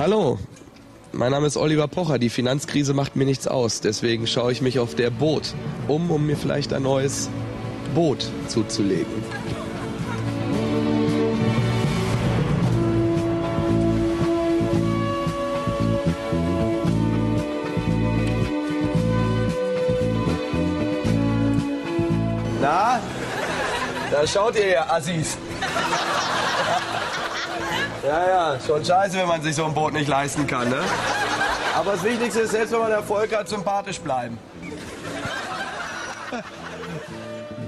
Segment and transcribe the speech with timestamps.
[0.00, 0.38] Hallo,
[1.12, 2.18] mein Name ist Oliver Pocher.
[2.18, 3.82] Die Finanzkrise macht mir nichts aus.
[3.82, 5.52] Deswegen schaue ich mich auf der Boot
[5.88, 7.28] um, um mir vielleicht ein neues
[7.94, 9.04] Boot zuzulegen.
[22.62, 23.00] Na,
[24.10, 25.36] da schaut ihr, ihr Assis.
[28.02, 30.80] Ja, ja, schon scheiße, wenn man sich so ein Boot nicht leisten kann, ne?
[31.76, 34.38] Aber das Wichtigste ist, selbst wenn man Erfolg hat, sympathisch bleiben.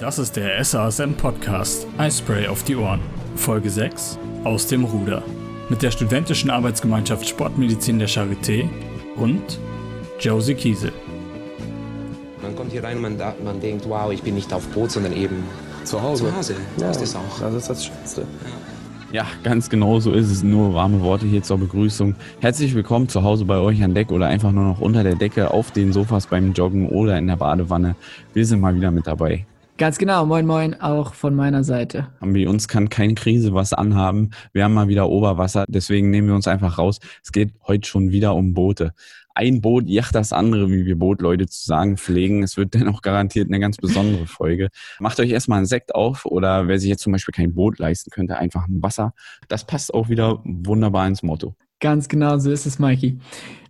[0.01, 3.01] Das ist der SASM Podcast Eispray auf die Ohren.
[3.37, 5.23] Folge 6 Aus dem Ruder.
[5.69, 8.69] Mit der studentischen Arbeitsgemeinschaft Sportmedizin der Charité
[9.17, 9.59] und
[10.19, 10.93] Josie Kiesel.
[12.43, 15.13] Man kommt hier rein und man, man denkt, wow, ich bin nicht auf Boot, sondern
[15.13, 15.45] eben
[15.85, 16.25] zu Hause.
[16.25, 17.41] Zu Hause ja, ist das auch.
[17.41, 18.23] Das ist das Schönste.
[18.23, 18.27] Ja,
[19.43, 20.43] ganz genau so ist es.
[20.43, 22.15] Nur warme Worte hier zur Begrüßung.
[22.41, 25.51] Herzlich willkommen zu Hause bei euch an Deck oder einfach nur noch unter der Decke,
[25.51, 27.95] auf den Sofas beim Joggen oder in der Badewanne.
[28.33, 29.47] Wir sind mal wieder mit dabei.
[29.79, 32.09] Ganz genau, moin moin, auch von meiner Seite.
[32.21, 34.31] Bei uns kann keine Krise was anhaben.
[34.53, 36.99] Wir haben mal wieder Oberwasser, deswegen nehmen wir uns einfach raus.
[37.23, 38.95] Es geht heute schon wieder um Boote
[39.35, 42.43] ein Boot jacht das andere, wie wir Bootleute zu sagen pflegen.
[42.43, 44.69] Es wird dennoch garantiert eine ganz besondere Folge.
[44.99, 48.11] Macht euch erstmal einen Sekt auf oder wer sich jetzt zum Beispiel kein Boot leisten
[48.11, 49.15] könnte, einfach ein Wasser.
[49.49, 51.55] Das passt auch wieder wunderbar ins Motto.
[51.81, 53.19] Ganz genau so ist es, Mikey.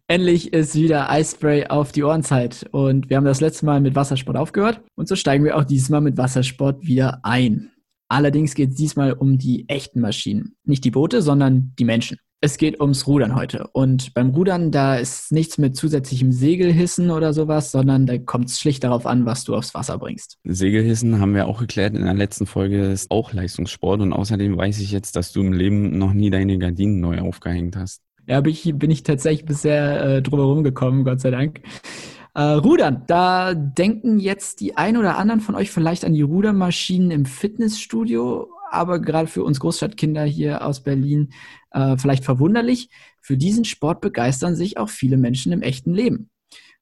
[0.08, 4.36] Endlich ist wieder Eispray auf die Ohrenzeit und wir haben das letzte Mal mit Wassersport
[4.36, 7.70] aufgehört und so steigen wir auch diesmal mit Wassersport wieder ein.
[8.08, 10.55] Allerdings geht es diesmal um die echten Maschinen.
[10.64, 12.18] Nicht die Boote, sondern die Menschen.
[12.45, 13.69] Es geht ums Rudern heute.
[13.71, 18.59] Und beim Rudern, da ist nichts mit zusätzlichem Segelhissen oder sowas, sondern da kommt es
[18.59, 20.39] schlicht darauf an, was du aufs Wasser bringst.
[20.43, 24.01] Segelhissen haben wir auch geklärt in der letzten Folge, ist auch Leistungssport.
[24.01, 27.77] Und außerdem weiß ich jetzt, dass du im Leben noch nie deine Gardinen neu aufgehängt
[27.77, 28.03] hast.
[28.27, 31.61] Ja, bin ich, bin ich tatsächlich bisher äh, drumherum gekommen, Gott sei Dank.
[32.35, 37.13] Äh, Rudern, da denken jetzt die ein oder anderen von euch vielleicht an die Rudermaschinen
[37.13, 41.30] im Fitnessstudio, aber gerade für uns Großstadtkinder hier aus Berlin
[41.70, 42.90] äh, vielleicht verwunderlich.
[43.20, 46.30] Für diesen Sport begeistern sich auch viele Menschen im echten Leben.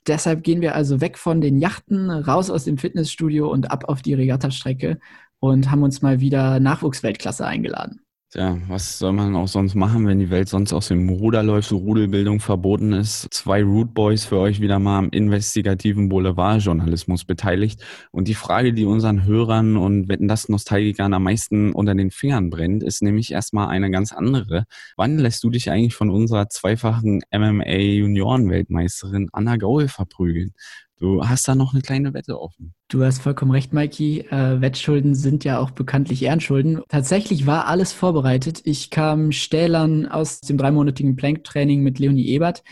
[0.07, 4.01] Deshalb gehen wir also weg von den Yachten, raus aus dem Fitnessstudio und ab auf
[4.03, 4.99] die Regattastrecke
[5.41, 8.01] und haben uns mal wieder Nachwuchsweltklasse eingeladen.
[8.33, 11.69] Tja, was soll man auch sonst machen, wenn die Welt sonst aus dem Ruder läuft,
[11.69, 13.27] so Rudelbildung verboten ist?
[13.33, 17.83] Zwei Root Boys für euch wieder mal am investigativen Boulevardjournalismus beteiligt.
[18.13, 22.51] Und die Frage, die unseren Hörern und Wetten das Nostalgikern am meisten unter den Fingern
[22.51, 24.67] brennt, ist nämlich erstmal eine ganz andere.
[24.97, 30.53] Wann lässt du dich eigentlich von unserer zweifachen MMA-Junioren-Weltmeisterin Anna Gaul verprügeln?
[31.01, 32.75] Du hast da noch eine kleine Wette offen.
[32.89, 34.21] Du hast vollkommen recht, Mikey.
[34.31, 36.83] Äh, Wettschulden sind ja auch bekanntlich Ehrenschulden.
[36.89, 38.61] Tatsächlich war alles vorbereitet.
[38.65, 42.63] Ich kam stählern aus dem dreimonatigen Plank-Training mit Leonie Ebert,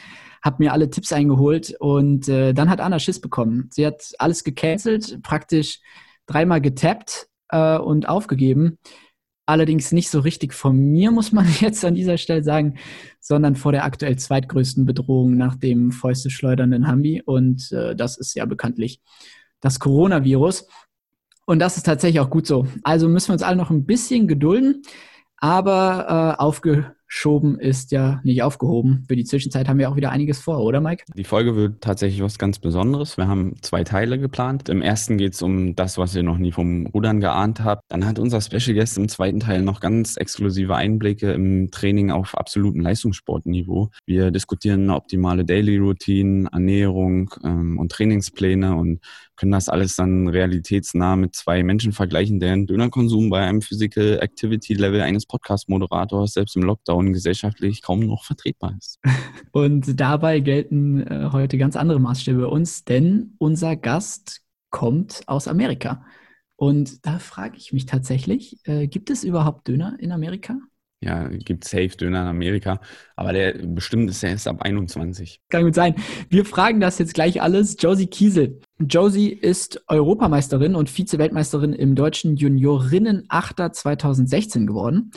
[0.45, 3.71] habe mir alle Tipps eingeholt und äh, dann hat Anna Schiss bekommen.
[3.73, 5.81] Sie hat alles gecancelt, praktisch
[6.27, 8.79] dreimal getappt äh, und aufgegeben.
[9.49, 12.75] Allerdings nicht so richtig von mir, muss man jetzt an dieser Stelle sagen,
[13.19, 17.23] sondern vor der aktuell zweitgrößten Bedrohung nach dem Fäuste schleudernden Hambi.
[17.25, 19.01] Und äh, das ist ja bekanntlich
[19.61, 20.69] das Coronavirus.
[21.47, 22.67] Und das ist tatsächlich auch gut so.
[22.83, 24.83] Also müssen wir uns alle noch ein bisschen gedulden,
[25.39, 29.05] aber äh, aufge geschoben ist ja nicht aufgehoben.
[29.09, 31.05] Für die Zwischenzeit haben wir auch wieder einiges vor, oder Mike?
[31.15, 33.17] Die Folge wird tatsächlich was ganz Besonderes.
[33.17, 34.69] Wir haben zwei Teile geplant.
[34.69, 37.83] Im ersten geht es um das, was ihr noch nie vom Rudern geahnt habt.
[37.89, 42.37] Dann hat unser Special Guest im zweiten Teil noch ganz exklusive Einblicke im Training auf
[42.37, 43.91] absolutem Leistungssportniveau.
[44.07, 49.01] Wir diskutieren optimale Daily Routine, Ernährung ähm, und Trainingspläne und
[49.39, 54.75] können das alles dann realitätsnah mit zwei Menschen vergleichen, deren Dönerkonsum bei einem Physical Activity
[54.75, 58.99] Level eines Podcast-Moderators selbst im Lockdown gesellschaftlich kaum noch vertretbar ist.
[59.53, 65.49] Und dabei gelten äh, heute ganz andere Maßstäbe bei uns, denn unser Gast kommt aus
[65.49, 66.05] Amerika.
[66.57, 70.59] Und da frage ich mich tatsächlich, äh, gibt es überhaupt Döner in Amerika?
[71.01, 72.81] Ja, gibt safe Döner in Amerika,
[73.15, 75.41] aber der bestimmt ist erst ab 21.
[75.49, 75.95] Kann gut sein.
[76.29, 77.77] Wir fragen das jetzt gleich alles.
[77.79, 78.61] Josie Kiesel.
[78.81, 85.13] Josie ist Europameisterin und Vize-Weltmeisterin im deutschen Juniorinnen-Achter 2016 geworden.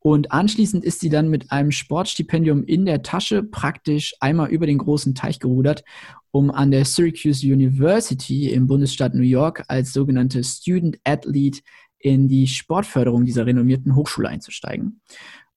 [0.00, 4.78] Und anschließend ist sie dann mit einem Sportstipendium in der Tasche praktisch einmal über den
[4.78, 5.84] großen Teich gerudert,
[6.32, 11.60] um an der Syracuse University im Bundesstaat New York als sogenannte Student Athlete
[12.02, 15.00] in die Sportförderung dieser renommierten Hochschule einzusteigen.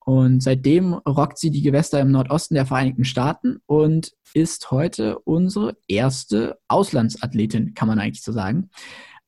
[0.06, 5.75] Und seitdem rockt sie die Gewässer im Nordosten der Vereinigten Staaten und ist heute unsere
[5.88, 8.69] erste Auslandsathletin, kann man eigentlich so sagen.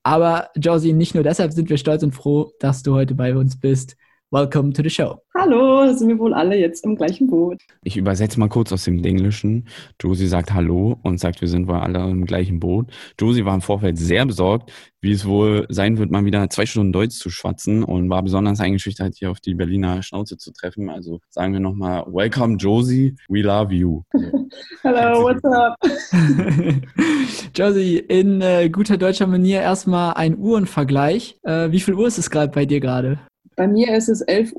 [0.03, 3.59] Aber Josie, nicht nur deshalb sind wir stolz und froh, dass du heute bei uns
[3.59, 3.97] bist.
[4.31, 5.21] Welcome to the show.
[5.35, 7.61] Hallo, da sind wir wohl alle jetzt im gleichen Boot.
[7.83, 9.67] Ich übersetze mal kurz aus dem Englischen.
[10.01, 12.91] Josie sagt Hallo und sagt, wir sind wohl alle im gleichen Boot.
[13.19, 16.91] Josie war im Vorfeld sehr besorgt, wie es wohl sein wird, mal wieder zwei Stunden
[16.91, 20.89] Deutsch zu schwatzen und war besonders eingeschüchtert, hier auf die Berliner Schnauze zu treffen.
[20.89, 24.03] Also sagen wir nochmal, welcome Josie, we love you.
[24.81, 25.77] Hello, what's up?
[27.55, 31.37] Josie, in äh, guter deutscher Manier erstmal ein Uhrenvergleich.
[31.43, 33.19] Äh, wie viel Uhr ist es gerade bei dir gerade?
[33.57, 34.55] Bei mir ist es 11.36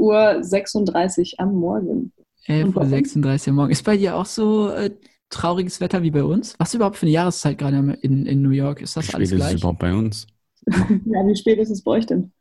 [1.35, 2.13] Uhr am Morgen.
[2.49, 3.71] 11.36 Uhr am Morgen.
[3.71, 4.91] Ist bei dir auch so äh,
[5.31, 6.55] trauriges Wetter wie bei uns?
[6.59, 8.83] Was ist überhaupt für eine Jahreszeit gerade in, in New York?
[8.83, 9.55] Ist das Wie alles spät ist gleich?
[9.55, 10.27] es überhaupt bei uns?
[10.67, 12.33] ja, wie spät ist es bei euch denn?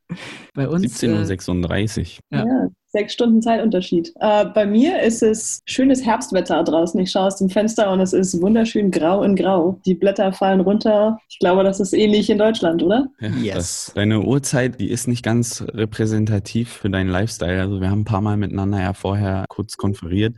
[0.55, 1.03] Bei uns.
[1.03, 2.37] äh, 17.36 Uhr.
[2.37, 2.45] Ja.
[2.45, 4.11] Ja, sechs Stunden Zeitunterschied.
[4.19, 6.99] Äh, bei mir ist es schönes Herbstwetter draußen.
[6.99, 9.79] Ich schaue aus dem Fenster und es ist wunderschön grau in grau.
[9.85, 11.19] Die Blätter fallen runter.
[11.29, 13.07] Ich glaube, das ist ähnlich in Deutschland, oder?
[13.19, 13.55] Ja, Yes.
[13.55, 17.61] das, deine Uhrzeit, die ist nicht ganz repräsentativ für deinen Lifestyle.
[17.61, 20.35] Also wir haben ein paar Mal miteinander ja vorher kurz konferiert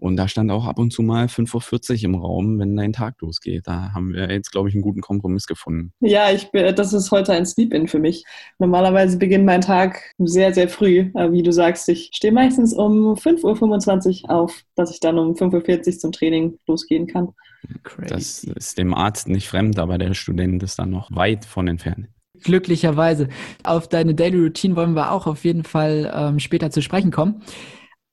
[0.00, 3.20] und da stand auch ab und zu mal 5.40 Uhr im Raum, wenn dein Tag
[3.20, 3.66] losgeht.
[3.66, 5.92] Da haben wir jetzt, glaube ich, einen guten Kompromiss gefunden.
[6.00, 8.24] Ja, ich bin, das ist heute ein Sleep-In für mich.
[8.58, 11.10] Normalerweise beginnt mein Tag sehr, sehr früh.
[11.14, 15.34] Äh, Wie du sagst, ich stehe meistens um 5.25 Uhr auf, dass ich dann um
[15.34, 17.28] 5.40 Uhr zum Training losgehen kann.
[17.82, 18.08] crazy.
[18.08, 22.08] Das ist dem Arzt nicht fremd, aber der Student ist dann noch weit von entfernt.
[22.42, 23.28] Glücklicherweise.
[23.64, 27.42] Auf deine Daily Routine wollen wir auch auf jeden Fall ähm, später zu sprechen kommen.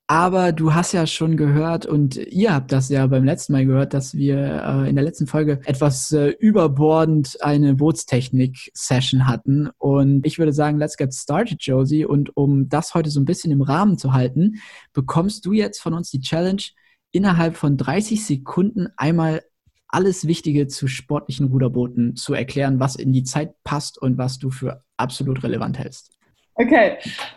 [0.09, 3.93] Aber du hast ja schon gehört und ihr habt das ja beim letzten Mal gehört,
[3.93, 9.69] dass wir äh, in der letzten Folge etwas äh, überbordend eine Bootstechnik-Session hatten.
[9.77, 12.05] Und ich würde sagen, let's get started, Josie.
[12.05, 14.61] Und um das heute so ein bisschen im Rahmen zu halten,
[14.93, 16.63] bekommst du jetzt von uns die Challenge,
[17.11, 19.41] innerhalb von 30 Sekunden einmal
[19.89, 24.51] alles Wichtige zu sportlichen Ruderbooten zu erklären, was in die Zeit passt und was du
[24.51, 26.16] für absolut relevant hältst.
[26.59, 26.93] Okay,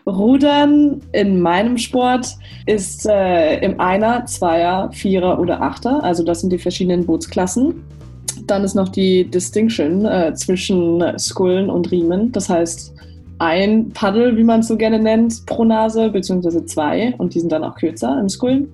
[0.06, 6.02] Rudern in meinem Sport ist äh, im Einer, Zweier, Vierer oder Achter.
[6.02, 7.84] Also das sind die verschiedenen Bootsklassen.
[8.46, 12.32] Dann ist noch die Distinction äh, zwischen Skullen und Riemen.
[12.32, 12.94] Das heißt,
[13.40, 17.14] ein Paddel, wie man es so gerne nennt, pro Nase, beziehungsweise zwei.
[17.18, 18.72] Und die sind dann auch kürzer im Skullen.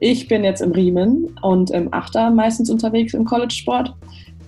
[0.00, 3.94] Ich bin jetzt im Riemen und im Achter meistens unterwegs im College-Sport.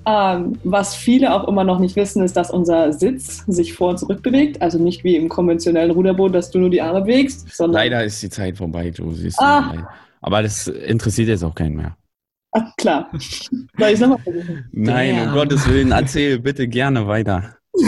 [0.08, 3.98] Ähm, was viele auch immer noch nicht wissen, ist, dass unser Sitz sich vor und
[3.98, 4.62] zurück bewegt.
[4.62, 7.82] Also nicht wie im konventionellen Ruderboot, dass du nur die Arme bewegst, sondern.
[7.82, 9.26] Leider ist die Zeit vorbei, Josie.
[9.26, 9.90] es tut Ah.
[10.22, 11.96] Aber das interessiert jetzt auch keinen mehr.
[12.52, 13.10] Ah, klar.
[13.12, 14.64] Soll ich es nochmal versuchen?
[14.72, 15.28] Nein, Damn.
[15.28, 17.56] um Gottes Willen, erzähl bitte gerne weiter.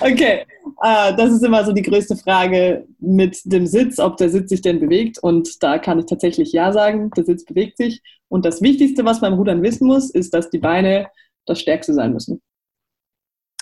[0.00, 0.44] Okay,
[0.84, 4.80] das ist immer so die größte Frage mit dem Sitz, ob der Sitz sich denn
[4.80, 5.18] bewegt.
[5.18, 8.02] Und da kann ich tatsächlich Ja sagen, der Sitz bewegt sich.
[8.28, 11.08] Und das Wichtigste, was beim Rudern wissen muss, ist, dass die Beine
[11.46, 12.42] das Stärkste sein müssen.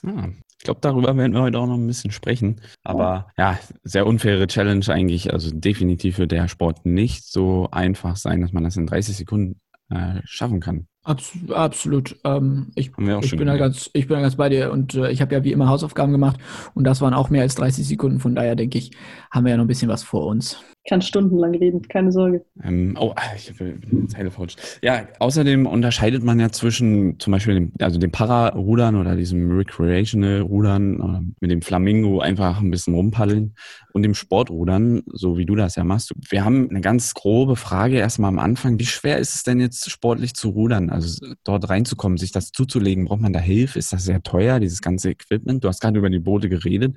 [0.04, 0.28] Ah,
[0.58, 2.60] ich glaube, darüber werden wir heute auch noch ein bisschen sprechen.
[2.82, 5.32] Aber ja, sehr unfaire Challenge eigentlich.
[5.32, 9.60] Also definitiv wird der Sport nicht so einfach sein, dass man das in 30 Sekunden
[9.90, 10.88] äh, schaffen kann.
[11.04, 12.16] Abs absolut.
[12.24, 15.20] Ähm, ich, ich, bin da ganz, ich bin da ganz bei dir und äh, ich
[15.20, 16.38] habe ja wie immer Hausaufgaben gemacht
[16.74, 18.20] und das waren auch mehr als 30 Sekunden.
[18.20, 18.92] Von daher denke ich,
[19.30, 20.58] haben wir ja noch ein bisschen was vor uns.
[20.84, 22.44] Ich kann stundenlang reden, keine Sorge.
[22.64, 24.56] Ähm, oh, ah, ich habe eine Zeile falsch.
[24.82, 31.00] Ja, außerdem unterscheidet man ja zwischen zum Beispiel dem, also dem Para-Rudern oder diesem Recreational-Rudern
[31.00, 33.54] oder mit dem Flamingo einfach ein bisschen rumpaddeln
[33.92, 36.12] und dem Sportrudern, so wie du das ja machst.
[36.28, 38.80] Wir haben eine ganz grobe Frage erstmal am Anfang.
[38.80, 40.90] Wie schwer ist es denn jetzt sportlich zu rudern?
[40.90, 43.78] Also dort reinzukommen, sich das zuzulegen, braucht man da Hilfe?
[43.78, 45.62] Ist das sehr teuer, dieses ganze Equipment?
[45.62, 46.96] Du hast gerade über die Boote geredet.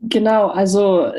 [0.00, 1.10] Genau, also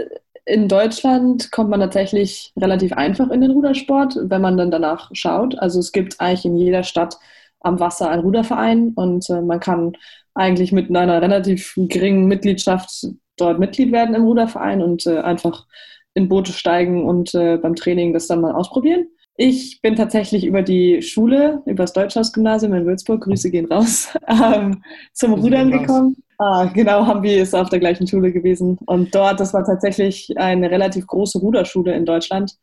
[0.47, 5.59] in Deutschland kommt man tatsächlich relativ einfach in den Rudersport, wenn man dann danach schaut.
[5.59, 7.17] Also es gibt eigentlich in jeder Stadt
[7.59, 9.93] am Wasser einen Ruderverein und äh, man kann
[10.33, 15.65] eigentlich mit einer relativ geringen Mitgliedschaft dort Mitglied werden im Ruderverein und äh, einfach
[16.13, 19.07] in Boote steigen und äh, beim Training das dann mal ausprobieren.
[19.35, 24.81] Ich bin tatsächlich über die Schule, über das Deutschhaus-Gymnasium in Würzburg, Grüße gehen raus, ähm,
[25.13, 26.15] zum Rudern gekommen.
[26.39, 28.77] Ah, genau, Hambi ist auf der gleichen Schule gewesen.
[28.85, 32.53] Und dort, das war tatsächlich eine relativ große Ruderschule in Deutschland.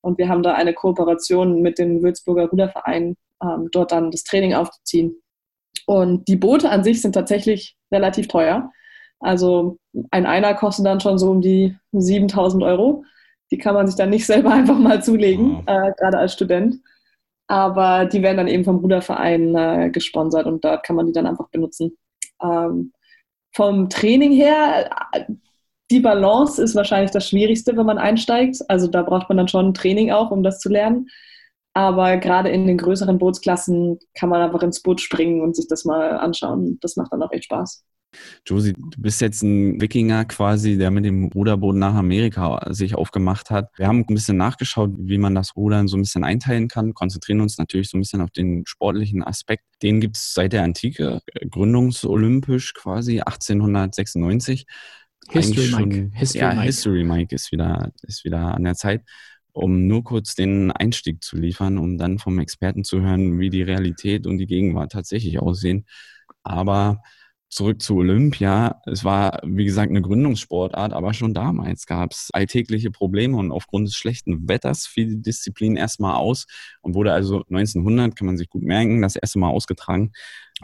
[0.00, 4.54] Und wir haben da eine Kooperation mit dem Würzburger Ruderverein, ähm, dort dann das Training
[4.54, 5.14] aufzuziehen.
[5.86, 8.72] Und die Boote an sich sind tatsächlich relativ teuer.
[9.20, 9.78] Also
[10.10, 13.04] ein Einer kostet dann schon so um die 7000 Euro.
[13.52, 15.62] Die kann man sich dann nicht selber einfach mal zulegen, Wow.
[15.66, 16.76] äh, gerade als Student.
[17.46, 21.26] Aber die werden dann eben vom Ruderverein äh, gesponsert und dort kann man die dann
[21.26, 21.96] einfach benutzen.
[22.42, 22.92] Ähm,
[23.52, 24.90] vom Training her,
[25.90, 28.58] die Balance ist wahrscheinlich das Schwierigste, wenn man einsteigt.
[28.68, 31.08] Also da braucht man dann schon Training auch, um das zu lernen.
[31.74, 35.84] Aber gerade in den größeren Bootsklassen kann man einfach ins Boot springen und sich das
[35.84, 36.78] mal anschauen.
[36.80, 37.84] Das macht dann auch echt Spaß.
[38.44, 43.50] Josie, du bist jetzt ein Wikinger quasi, der mit dem Ruderboot nach Amerika sich aufgemacht
[43.50, 43.70] hat.
[43.76, 47.40] Wir haben ein bisschen nachgeschaut, wie man das Rudern so ein bisschen einteilen kann, konzentrieren
[47.40, 49.64] uns natürlich so ein bisschen auf den sportlichen Aspekt.
[49.82, 54.66] Den gibt es seit der Antike, gründungsolympisch quasi 1896.
[55.28, 56.10] History schon, Mike.
[56.14, 56.62] History ja, Mike.
[56.62, 59.02] History Mike ist wieder, ist wieder an der Zeit
[59.52, 63.62] um nur kurz den Einstieg zu liefern, um dann vom Experten zu hören, wie die
[63.62, 65.86] Realität und die Gegenwart tatsächlich aussehen.
[66.42, 67.02] Aber
[67.50, 68.80] zurück zu Olympia.
[68.86, 73.88] Es war, wie gesagt, eine Gründungssportart, aber schon damals gab es alltägliche Probleme und aufgrund
[73.88, 76.46] des schlechten Wetters fiel die Disziplin erstmal aus
[76.80, 80.12] und wurde also 1900, kann man sich gut merken, das erste Mal ausgetragen.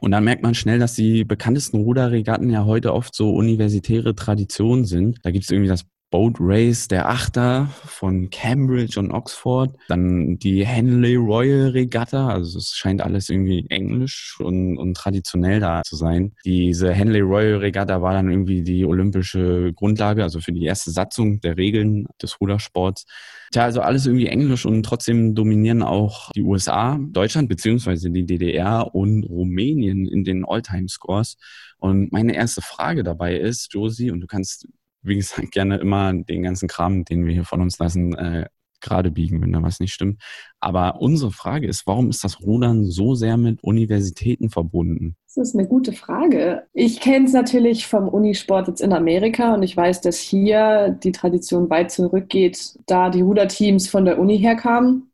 [0.01, 4.85] Und dann merkt man schnell, dass die bekanntesten Ruderregatten ja heute oft so universitäre Traditionen
[4.85, 5.19] sind.
[5.23, 10.65] Da gibt es irgendwie das Boat Race der Achter von Cambridge und Oxford, dann die
[10.65, 16.33] Henley Royal Regatta, also es scheint alles irgendwie englisch und, und traditionell da zu sein.
[16.45, 21.41] Diese Henley Royal Regatta war dann irgendwie die olympische Grundlage, also für die erste Satzung
[21.41, 23.05] der Regeln des Rudersports.
[23.53, 28.95] Tja, also alles irgendwie englisch und trotzdem dominieren auch die USA, Deutschland beziehungsweise die DDR
[28.95, 31.37] und Rumänien in den All-Time-Scores.
[31.79, 34.67] Und meine erste Frage dabei ist, Josie, und du kannst
[35.07, 38.47] wie gesagt, gerne immer den ganzen Kram, den wir hier von uns lassen, äh,
[38.81, 40.23] gerade biegen, wenn da was nicht stimmt.
[40.61, 45.17] Aber unsere Frage ist, warum ist das Rudern so sehr mit Universitäten verbunden?
[45.35, 46.63] Das ist eine gute Frage.
[46.73, 51.13] Ich kenne es natürlich vom Unisport jetzt in Amerika und ich weiß, dass hier die
[51.13, 55.11] Tradition weit zurückgeht, da die Ruderteams von der Uni herkamen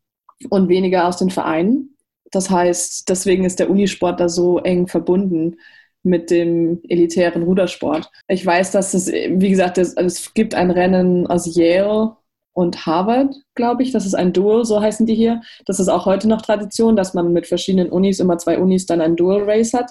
[0.49, 1.97] und weniger aus den Vereinen.
[2.31, 5.57] Das heißt, deswegen ist der Unisport da so eng verbunden
[6.03, 8.11] mit dem elitären Rudersport.
[8.29, 12.17] Ich weiß, dass es, wie gesagt, es, es gibt ein Rennen aus Yale
[12.53, 13.93] und Harvard, glaube ich.
[13.93, 15.43] Das ist ein Duel, so heißen die hier.
[15.67, 19.01] Das ist auch heute noch Tradition, dass man mit verschiedenen Unis, immer zwei Unis, dann
[19.01, 19.91] ein Dual Race hat.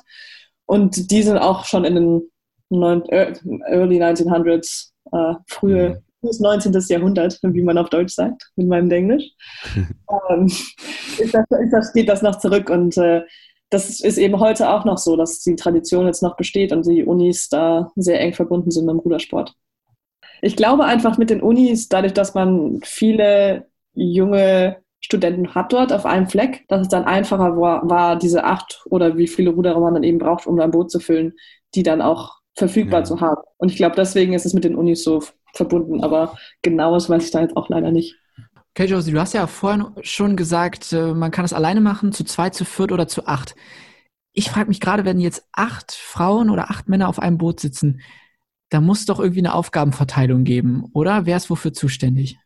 [0.65, 2.21] Und die sind auch schon in den
[3.09, 3.33] äh,
[3.67, 6.73] Early 1900s, äh, frühe, frühes 19.
[6.87, 9.31] Jahrhundert, wie man auf Deutsch sagt, mit meinem Englisch.
[10.29, 13.21] ähm, ist das, ist das, geht das noch zurück und äh,
[13.71, 17.03] das ist eben heute auch noch so, dass die Tradition jetzt noch besteht und die
[17.03, 19.55] Unis da sehr eng verbunden sind mit dem Rudersport.
[20.41, 26.05] Ich glaube einfach mit den Unis, dadurch, dass man viele junge Studenten hat dort auf
[26.05, 29.93] einem Fleck, dass es dann einfacher war, war diese acht oder wie viele Ruderer man
[29.93, 31.33] dann eben braucht, um ein Boot zu füllen,
[31.73, 33.03] die dann auch verfügbar ja.
[33.05, 33.41] zu haben.
[33.57, 35.23] Und ich glaube, deswegen ist es mit den Unis so
[35.53, 36.03] verbunden.
[36.03, 38.15] Aber genaues weiß ich da jetzt auch leider nicht.
[38.73, 42.23] Okay, Josie, du hast ja vorhin schon gesagt, äh, man kann es alleine machen, zu
[42.23, 43.55] zwei, zu viert oder zu acht.
[44.33, 48.01] Ich frage mich gerade, wenn jetzt acht Frauen oder acht Männer auf einem Boot sitzen,
[48.69, 51.25] da muss doch irgendwie eine Aufgabenverteilung geben, oder?
[51.25, 52.39] Wer ist wofür zuständig?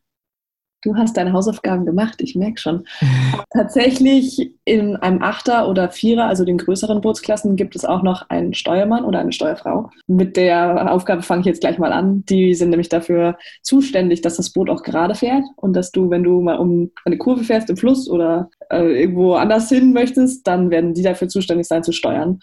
[0.85, 2.85] Du hast deine Hausaufgaben gemacht, ich merke schon.
[3.51, 8.53] Tatsächlich in einem Achter oder Vierer, also den größeren Bootsklassen, gibt es auch noch einen
[8.53, 9.89] Steuermann oder eine Steuerfrau.
[10.05, 12.23] Mit der Aufgabe fange ich jetzt gleich mal an.
[12.25, 16.23] Die sind nämlich dafür zuständig, dass das Boot auch gerade fährt und dass du, wenn
[16.23, 20.69] du mal um eine Kurve fährst im Fluss oder äh, irgendwo anders hin möchtest, dann
[20.69, 22.39] werden die dafür zuständig sein zu steuern.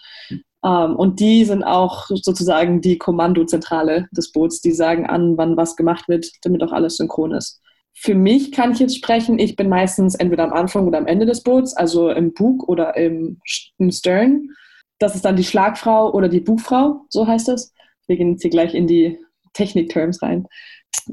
[0.61, 4.59] Um, ähm, und die sind auch sozusagen die Kommandozentrale des Boots.
[4.61, 7.62] Die sagen an, wann was gemacht wird, damit auch alles synchron ist.
[7.95, 11.25] Für mich kann ich jetzt sprechen, ich bin meistens entweder am Anfang oder am Ende
[11.25, 13.39] des Boots, also im Bug oder im,
[13.77, 14.49] im Stern.
[14.99, 17.73] Das ist dann die Schlagfrau oder die Bugfrau, so heißt es.
[18.07, 19.19] Wir gehen jetzt hier gleich in die
[19.53, 20.47] Technik-Terms rein.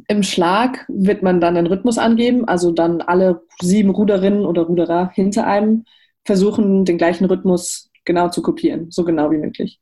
[0.09, 5.11] Im Schlag wird man dann den Rhythmus angeben, also dann alle sieben Ruderinnen oder Ruderer
[5.15, 5.85] hinter einem
[6.25, 9.81] versuchen, den gleichen Rhythmus genau zu kopieren, so genau wie möglich.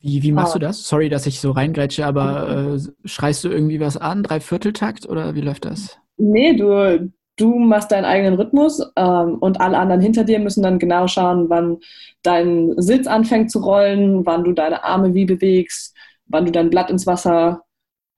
[0.00, 0.58] Wie, wie machst ah.
[0.58, 0.88] du das?
[0.88, 4.22] Sorry, dass ich so reingrätsche, aber äh, schreist du irgendwie was an?
[4.22, 5.98] Dreivierteltakt oder wie läuft das?
[6.20, 10.78] Nee, du, du machst deinen eigenen Rhythmus ähm, und alle anderen hinter dir müssen dann
[10.78, 11.78] genau schauen, wann
[12.22, 15.96] dein Sitz anfängt zu rollen, wann du deine Arme wie bewegst,
[16.26, 17.62] wann du dein Blatt ins Wasser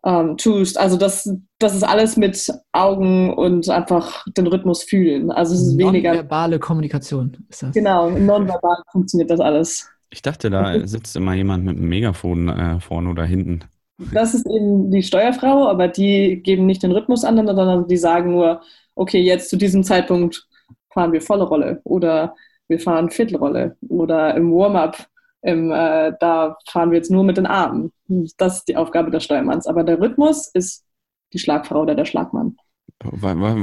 [0.04, 0.78] ähm, tust.
[0.78, 5.30] Also das, das ist alles mit Augen und einfach den Rhythmus fühlen.
[5.30, 6.10] Also es ist weniger.
[6.10, 7.72] Nonverbale Kommunikation ist das.
[7.72, 9.88] Genau, nonverbal funktioniert das alles.
[10.10, 13.64] Ich dachte, da sitzt immer jemand mit einem Megafon äh, vorne oder hinten.
[14.12, 18.32] Das ist eben die Steuerfrau, aber die geben nicht den Rhythmus an, sondern die sagen
[18.32, 18.62] nur,
[18.94, 20.46] okay, jetzt zu diesem Zeitpunkt
[20.92, 22.34] fahren wir volle Rolle oder
[22.68, 25.06] wir fahren Viertelrolle oder im Warm-up,
[25.42, 27.92] äh, da fahren wir jetzt nur mit den Armen.
[28.36, 29.66] Das ist die Aufgabe des Steuermanns.
[29.66, 30.84] Aber der Rhythmus ist
[31.32, 32.56] die Schlagfrau oder der Schlagmann.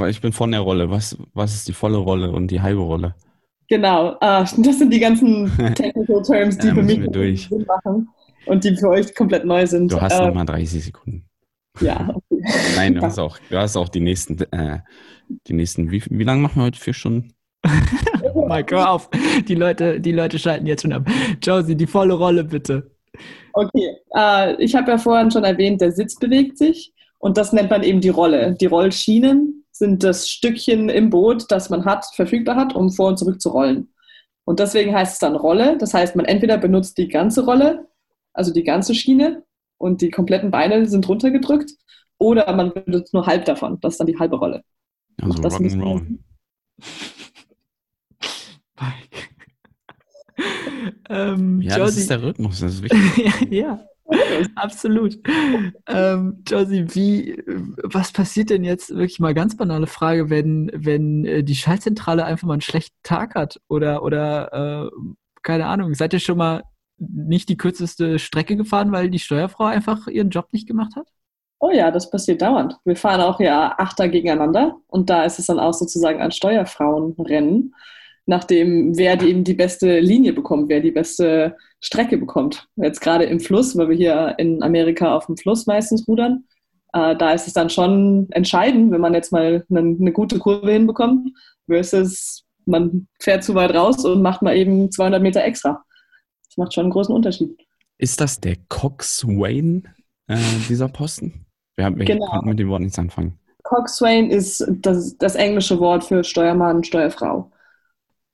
[0.10, 0.90] Ich bin von der Rolle.
[0.90, 3.16] Was, was ist die volle Rolle und die halbe Rolle?
[3.70, 8.10] Genau, ah, das sind die ganzen Technical Terms, die ja, für mich Sinn machen
[8.46, 9.92] und die für euch komplett neu sind.
[9.92, 11.26] Du hast äh, nochmal 30 Sekunden.
[11.82, 12.10] Ja.
[12.14, 12.44] Okay.
[12.76, 14.80] Nein, du hast auch, du hast auch die nächsten, äh,
[15.48, 16.80] die nächsten, wie, wie lange machen wir heute?
[16.80, 17.34] Vier Stunden?
[18.34, 19.10] oh mein Gott, auf.
[19.48, 21.08] Die Leute, die Leute schalten jetzt schon ab.
[21.42, 22.92] Josie, die volle Rolle bitte.
[23.54, 27.70] Okay, äh, ich habe ja vorhin schon erwähnt, der Sitz bewegt sich und das nennt
[27.70, 28.56] man eben die Rolle.
[28.60, 33.18] Die Rollschienen sind das Stückchen im Boot, das man hat, verfügbar hat, um vor und
[33.18, 33.90] zurück zu rollen.
[34.46, 35.78] Und deswegen heißt es dann Rolle.
[35.78, 37.88] Das heißt, man entweder benutzt die ganze Rolle,
[38.40, 39.44] also die ganze Schiene
[39.78, 41.72] und die kompletten Beine sind runtergedrückt,
[42.18, 43.80] oder man benutzt nur halb davon.
[43.82, 44.64] Das ist dann die halbe Rolle.
[45.22, 46.18] Also das Rock'n'Roll.
[51.10, 53.46] ähm, Ja, das Josie- ist der Rhythmus, das ist wichtig.
[53.52, 53.80] ja,
[54.56, 55.20] absolut.
[55.88, 57.44] Ähm, Josie, wie,
[57.84, 62.48] was passiert denn jetzt, wirklich mal ganz banale Frage, wenn, wenn äh, die Schaltzentrale einfach
[62.48, 64.90] mal einen schlechten Tag hat oder, oder äh,
[65.42, 66.64] keine Ahnung, seid ihr schon mal
[67.00, 71.08] nicht die kürzeste Strecke gefahren, weil die Steuerfrau einfach ihren Job nicht gemacht hat?
[71.60, 72.78] Oh ja, das passiert dauernd.
[72.86, 77.76] Wir fahren auch ja Achter gegeneinander und da ist es dann auch sozusagen ein Steuerfrauenrennen,
[78.26, 82.68] nachdem wer eben die beste Linie bekommt, wer die beste Strecke bekommt.
[82.78, 86.46] Jetzt gerade im Fluss, weil wir hier in Amerika auf dem Fluss meistens rudern,
[86.94, 90.72] äh, da ist es dann schon entscheidend, wenn man jetzt mal eine, eine gute Kurve
[90.72, 91.32] hinbekommt,
[91.68, 95.84] versus man fährt zu weit raus und macht mal eben 200 Meter extra.
[96.60, 97.58] Macht schon einen großen Unterschied.
[97.98, 99.88] Ist das der Coxswain,
[100.28, 100.38] äh,
[100.68, 101.46] dieser Posten?
[101.76, 102.26] Wir haben wir Genau.
[102.28, 103.40] konnten mit dem Wort nichts anfangen.
[103.64, 107.52] Coxswain ist das, das englische Wort für Steuermann und Steuerfrau.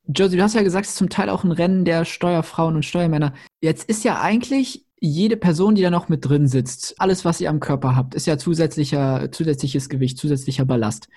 [0.08, 2.86] Josie, du hast ja gesagt, es ist zum Teil auch ein Rennen der Steuerfrauen und
[2.86, 3.34] Steuermänner.
[3.62, 7.50] Jetzt ist ja eigentlich jede Person, die da noch mit drin sitzt, alles, was ihr
[7.50, 11.10] am Körper habt, ist ja zusätzlicher, zusätzliches Gewicht, zusätzlicher Ballast.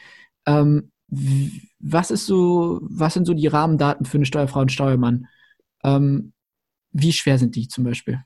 [0.47, 0.91] Ähm,
[1.79, 5.27] was ist so, was sind so die Rahmendaten für eine Steuerfrau und Steuermann?
[5.85, 6.33] Ähm,
[6.93, 8.21] wie schwer sind die zum Beispiel?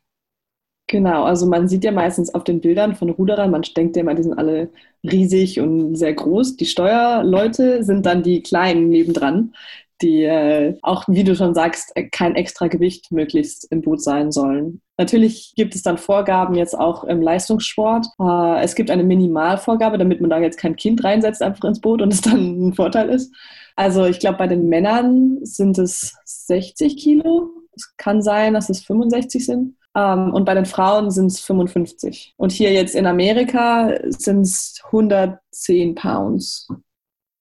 [0.88, 4.14] Genau, also man sieht ja meistens auf den Bildern von Ruderern, man denkt ja immer,
[4.14, 4.70] die sind alle
[5.02, 6.56] riesig und sehr groß.
[6.56, 9.54] Die Steuerleute sind dann die Kleinen nebendran,
[10.02, 14.32] die äh, auch, wie du schon sagst, äh, kein extra Gewicht möglichst im Boot sein
[14.32, 14.82] sollen.
[14.98, 18.06] Natürlich gibt es dann Vorgaben jetzt auch im Leistungssport.
[18.20, 22.02] Äh, es gibt eine Minimalvorgabe, damit man da jetzt kein Kind reinsetzt einfach ins Boot
[22.02, 23.34] und es dann ein Vorteil ist.
[23.76, 27.61] Also ich glaube, bei den Männern sind es 60 Kilo.
[27.74, 29.76] Es kann sein, dass es 65 sind.
[29.94, 32.34] Ähm, und bei den Frauen sind es 55.
[32.36, 36.68] Und hier jetzt in Amerika sind es 110 Pounds,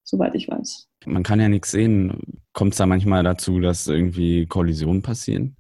[0.04, 0.88] soweit ich weiß.
[1.06, 2.42] Man kann ja nichts sehen.
[2.54, 5.56] Kommt es da manchmal dazu, dass irgendwie Kollisionen passieren?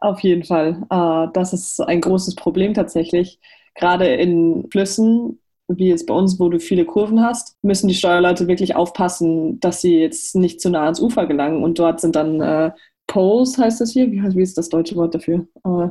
[0.00, 0.82] Auf jeden Fall.
[0.90, 3.38] Äh, das ist ein großes Problem tatsächlich.
[3.74, 8.48] Gerade in Flüssen, wie jetzt bei uns, wo du viele Kurven hast, müssen die Steuerleute
[8.48, 11.62] wirklich aufpassen, dass sie jetzt nicht zu nah ans Ufer gelangen.
[11.62, 12.72] Und dort sind dann äh,
[13.08, 14.10] Poles, heißt das hier.
[14.12, 15.46] Wie, heißt- wie ist das deutsche Wort dafür?
[15.64, 15.88] Äh,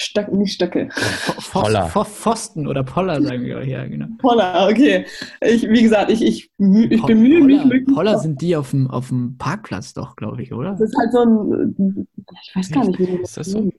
[0.00, 0.88] Stöck, nicht Stöcke.
[0.92, 1.86] Pfosten Poller.
[1.88, 4.06] Pfosten oder Poller, sagen wir ja, genau.
[4.18, 5.04] Poller, okay.
[5.40, 7.56] Ich, wie gesagt, ich, ich, bemühe- ich bemühe mich.
[7.58, 10.72] Poller, möglichst- Poller sind die auf dem, auf dem Parkplatz doch, glaube ich, oder?
[10.72, 12.06] Das ist halt so ein,
[12.42, 13.70] ich weiß gar nicht, wie man Ist das so?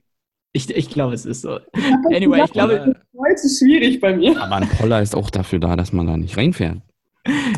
[0.52, 1.58] Ich, ich glaube, es ist so.
[1.58, 4.42] Ich das Anyway, ich gesagt, glaube, das ist heute schwierig bei mir.
[4.42, 6.78] Aber ein Poller ist auch dafür da, dass man da nicht reinfährt.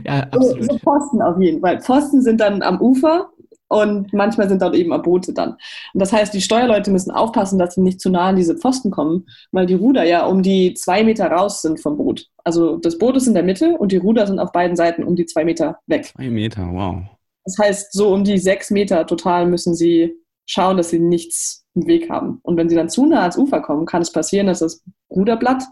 [0.05, 0.65] ja, So, absolut.
[0.71, 1.81] so Pfosten auf jeden Fall.
[1.81, 3.31] Pfosten sind dann am Ufer
[3.73, 5.57] und manchmal sind dort eben Boote dann.
[5.95, 8.91] Und das heißt, die Steuerleute müssen aufpassen, dass sie nicht zu nah an diese Pfosten
[8.91, 12.27] kommen, weil die Ruder ja um die zwei Meter raus sind vom Boot.
[12.45, 15.17] Also das Boot ist in der Mitte und die Ruder sind auf beiden Seiten um
[15.17, 16.07] die zwei Meter weg.
[16.07, 16.97] Zwei Meter, wow.
[17.45, 20.15] Das heißt, so um die sechs Meter total müssen sie
[20.47, 22.41] schauen, dass sie nichts im Weg haben.
[22.43, 25.65] Und wenn sie dann zu nah ans Ufer kommen, kann es passieren, dass das Ruderblatt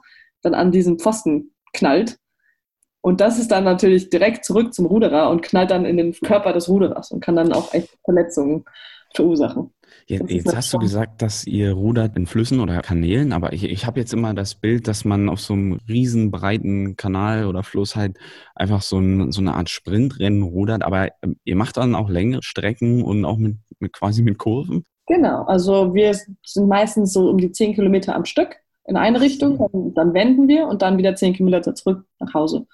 [0.43, 2.17] dann an diesen Pfosten knallt.
[3.03, 6.53] Und das ist dann natürlich direkt zurück zum Ruderer und knallt dann in den Körper
[6.53, 8.65] des Ruderers und kann dann auch echt Verletzungen
[9.15, 9.73] verursachen.
[10.07, 13.87] Jetzt, jetzt hast du gesagt, dass ihr rudert in Flüssen oder Kanälen, aber ich, ich
[13.87, 17.97] habe jetzt immer das Bild, dass man auf so einem riesen breiten Kanal oder Fluss
[17.97, 18.19] halt
[18.55, 22.43] einfach so, ein, so eine Art Sprintrennen rudert, aber ähm, ihr macht dann auch längere
[22.43, 24.85] Strecken und auch mit, mit quasi mit Kurven.
[25.07, 29.59] Genau, also wir sind meistens so um die 10 Kilometer am Stück in eine Richtung,
[29.59, 32.67] dann, dann wenden wir und dann wieder 10 Kilometer zurück nach Hause.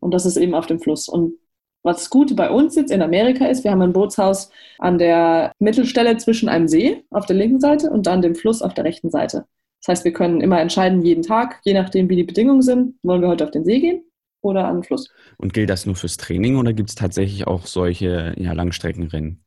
[0.00, 1.08] Und das ist eben auf dem Fluss.
[1.08, 1.34] Und
[1.82, 5.52] was das Gute bei uns jetzt in Amerika ist, wir haben ein Bootshaus an der
[5.58, 9.10] Mittelstelle zwischen einem See auf der linken Seite und dann dem Fluss auf der rechten
[9.10, 9.46] Seite.
[9.80, 13.22] Das heißt, wir können immer entscheiden, jeden Tag, je nachdem, wie die Bedingungen sind, wollen
[13.22, 14.04] wir heute auf den See gehen
[14.42, 15.08] oder an den Fluss.
[15.38, 19.42] Und gilt das nur fürs Training oder gibt es tatsächlich auch solche ja, Langstreckenrennen?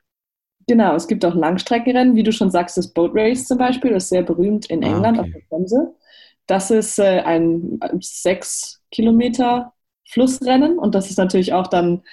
[0.68, 4.04] Genau, es gibt auch Langstreckenrennen, wie du schon sagst, das Boat Race zum Beispiel, das
[4.04, 5.28] ist sehr berühmt in Ah, England okay.
[5.28, 5.96] auf der Themse.
[6.48, 9.74] Das ist äh, ein sechs Kilometer
[10.06, 12.04] Flussrennen und das ist natürlich auch dann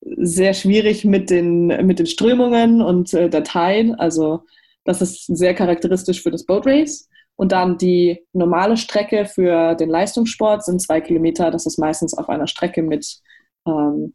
[0.00, 3.98] sehr schwierig mit den, mit den Strömungen und äh, der Tide.
[3.98, 4.42] Also
[4.84, 7.08] das ist sehr charakteristisch für das Boat Race.
[7.36, 11.50] Und dann die normale Strecke für den Leistungssport sind zwei Kilometer.
[11.50, 13.20] Das ist meistens auf einer Strecke mit,
[13.66, 14.12] ähm,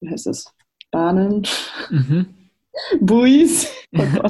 [0.00, 0.46] wie heißt es,
[0.90, 1.46] Bahnen.
[1.90, 2.39] Mhm.
[3.00, 3.72] Buis.
[3.98, 4.28] Oh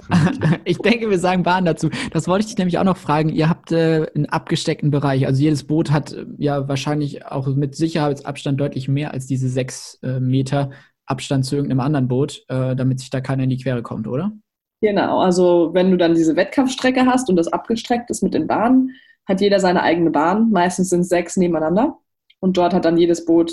[0.64, 1.90] ich denke, wir sagen Bahn dazu.
[2.12, 3.28] Das wollte ich dich nämlich auch noch fragen.
[3.28, 5.26] Ihr habt äh, einen abgesteckten Bereich.
[5.26, 9.98] Also jedes Boot hat äh, ja wahrscheinlich auch mit Sicherheitsabstand deutlich mehr als diese sechs
[10.02, 10.70] äh, Meter
[11.04, 14.32] Abstand zu irgendeinem anderen Boot, äh, damit sich da keiner in die Quere kommt, oder?
[14.80, 18.92] Genau, also wenn du dann diese Wettkampfstrecke hast und das abgestreckt ist mit den Bahnen,
[19.28, 20.50] hat jeder seine eigene Bahn.
[20.50, 21.98] Meistens sind es sechs nebeneinander.
[22.40, 23.52] Und dort hat dann jedes Boot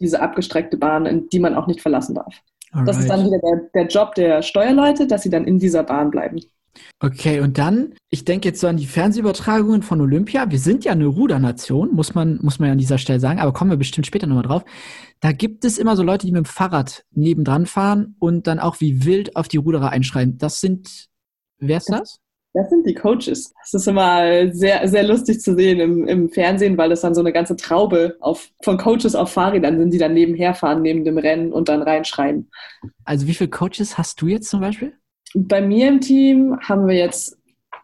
[0.00, 2.34] diese abgestreckte Bahn, in die man auch nicht verlassen darf.
[2.72, 2.88] Alright.
[2.88, 6.10] Das ist dann wieder der, der Job der Steuerleute, dass sie dann in dieser Bahn
[6.10, 6.40] bleiben.
[7.00, 10.50] Okay, und dann, ich denke jetzt so an die Fernsehübertragungen von Olympia.
[10.50, 13.52] Wir sind ja eine Rudernation, muss man, muss man ja an dieser Stelle sagen, aber
[13.52, 14.64] kommen wir bestimmt später nochmal drauf.
[15.20, 18.80] Da gibt es immer so Leute, die mit dem Fahrrad nebendran fahren und dann auch
[18.80, 20.38] wie wild auf die Ruderer einschreien.
[20.38, 21.08] Das sind,
[21.58, 22.21] wer ist das?
[22.54, 23.54] Das sind die Coaches.
[23.62, 27.20] Das ist immer sehr, sehr lustig zu sehen im, im Fernsehen, weil das dann so
[27.20, 31.16] eine ganze Traube auf, von Coaches auf Fahrrädern sind, die dann nebenher fahren, neben dem
[31.16, 32.50] Rennen und dann reinschreien.
[33.04, 34.92] Also wie viele Coaches hast du jetzt zum Beispiel?
[35.34, 37.38] Bei mir im Team haben wir jetzt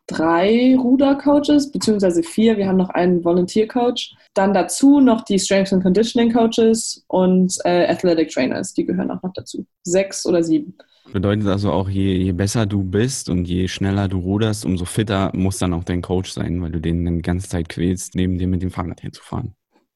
[0.06, 2.56] drei Ruder-Coaches, beziehungsweise vier.
[2.58, 4.14] Wir haben noch einen Volunteer-Coach.
[4.34, 9.22] Dann dazu noch die Strength and Conditioning Coaches und äh, Athletic Trainers, die gehören auch
[9.22, 9.66] noch dazu.
[9.82, 10.76] Sechs oder sieben.
[11.12, 15.30] Bedeutet also auch, je, je besser du bist und je schneller du ruderst, umso fitter
[15.34, 18.38] muss dann auch dein Coach sein, weil du den dann die ganze Zeit quälst, neben
[18.38, 19.54] dir mit dem Fahrrad hinzufahren.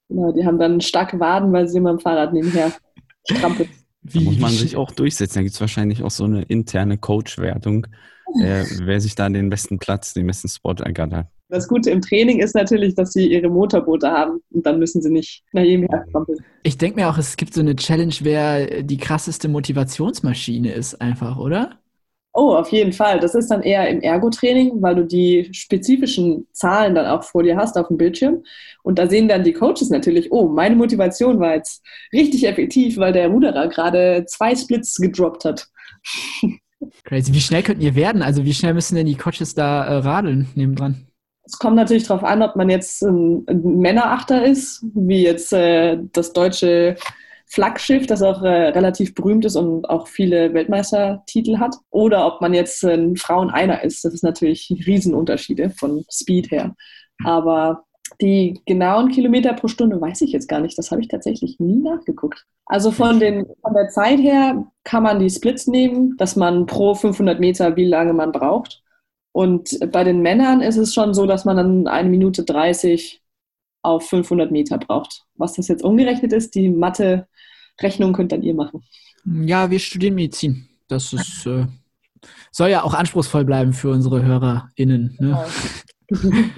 [0.09, 2.73] Genau, die haben dann starke Waden, weil sie immer im Fahrrad nebenher
[3.31, 3.69] strampeln.
[4.03, 5.35] Da muss man sich auch durchsetzen.
[5.37, 7.87] Da gibt es wahrscheinlich auch so eine interne Coach-Wertung,
[8.43, 11.29] äh, wer sich da den besten Platz, den besten Spot ergattert.
[11.53, 15.11] Das Gute im Training ist natürlich, dass sie ihre Motorboote haben und dann müssen sie
[15.11, 16.39] nicht nach jedem Jahr strampeln.
[16.63, 21.39] Ich denke mir auch, es gibt so eine Challenge, wer die krasseste Motivationsmaschine ist, einfach,
[21.39, 21.79] oder?
[22.33, 23.21] Oh, auf jeden Fall.
[23.21, 27.59] Das ist dann eher im Ergo-Training, weil du die spezifischen Zahlen dann auch vor dir
[27.59, 28.43] hast auf dem Bildschirm.
[28.83, 31.83] Und da sehen dann die Coaches natürlich, oh, meine Motivation war jetzt
[32.15, 35.69] richtig effektiv, weil der Ruderer gerade zwei Splits gedroppt hat.
[37.05, 37.35] Crazy.
[37.35, 38.23] Wie schnell könnten ihr werden?
[38.23, 41.09] Also wie schnell müssen denn die Coaches da äh, radeln nebendran?
[41.53, 45.99] Es kommt natürlich darauf an, ob man jetzt ein, ein Männerachter ist, wie jetzt äh,
[46.13, 46.97] das deutsche
[47.45, 52.55] Flaggschiff, das auch äh, relativ berühmt ist und auch viele Weltmeistertitel hat, oder ob man
[52.55, 54.03] jetzt ein Frauen-Einer ist.
[54.03, 56.75] Das ist natürlich Riesenunterschiede von Speed her.
[57.23, 57.85] Aber
[58.23, 60.79] die genauen Kilometer pro Stunde weiß ich jetzt gar nicht.
[60.79, 62.47] Das habe ich tatsächlich nie nachgeguckt.
[62.65, 66.95] Also von, den, von der Zeit her kann man die Splits nehmen, dass man pro
[66.95, 68.83] 500 Meter, wie lange man braucht.
[69.33, 73.23] Und bei den Männern ist es schon so, dass man dann eine Minute 30
[73.83, 75.25] auf 500 Meter braucht.
[75.37, 78.83] Was das jetzt umgerechnet ist, die Mathe-Rechnung könnt dann ihr machen.
[79.25, 80.69] Ja, wir studieren Medizin.
[80.89, 81.67] Das ist, äh,
[82.51, 85.17] soll ja auch anspruchsvoll bleiben für unsere HörerInnen.
[85.19, 85.45] Ne?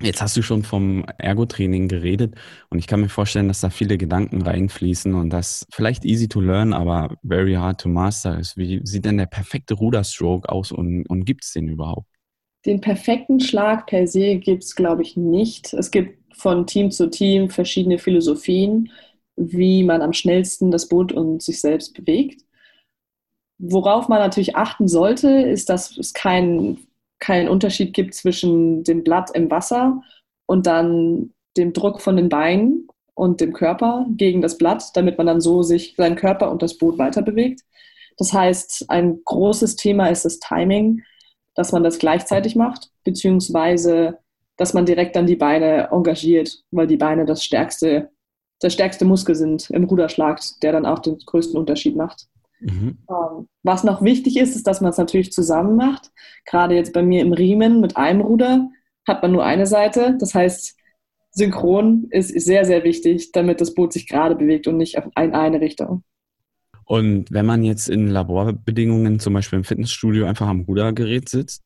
[0.00, 2.36] Jetzt hast du schon vom Ergo-Training geredet
[2.70, 6.40] und ich kann mir vorstellen, dass da viele Gedanken reinfließen und das vielleicht easy to
[6.40, 8.56] learn, aber very hard to master ist.
[8.56, 12.17] Wie sieht denn der perfekte Ruderstroke aus und, und gibt es den überhaupt?
[12.66, 15.72] Den perfekten Schlag per se gibt es, glaube ich, nicht.
[15.74, 18.90] Es gibt von Team zu Team verschiedene Philosophien,
[19.36, 22.42] wie man am schnellsten das Boot und sich selbst bewegt.
[23.58, 29.30] Worauf man natürlich achten sollte, ist, dass es keinen kein Unterschied gibt zwischen dem Blatt
[29.34, 30.00] im Wasser
[30.46, 35.26] und dann dem Druck von den Beinen und dem Körper gegen das Blatt, damit man
[35.26, 37.62] dann so sich seinen Körper und das Boot weiter bewegt.
[38.16, 41.02] Das heißt, ein großes Thema ist das Timing
[41.58, 44.18] dass man das gleichzeitig macht, beziehungsweise
[44.56, 48.10] dass man direkt dann die Beine engagiert, weil die Beine das stärkste,
[48.62, 52.28] der stärkste Muskel sind im Ruderschlag, der dann auch den größten Unterschied macht.
[52.60, 52.98] Mhm.
[53.10, 56.12] Ähm, was noch wichtig ist, ist, dass man es natürlich zusammen macht.
[56.44, 58.68] Gerade jetzt bei mir im Riemen mit einem Ruder
[59.04, 60.16] hat man nur eine Seite.
[60.20, 60.76] Das heißt,
[61.32, 65.60] synchron ist sehr, sehr wichtig, damit das Boot sich gerade bewegt und nicht in eine
[65.60, 66.04] Richtung.
[66.88, 71.62] Und wenn man jetzt in Laborbedingungen, zum Beispiel im Fitnessstudio, einfach am Rudergerät sitzt?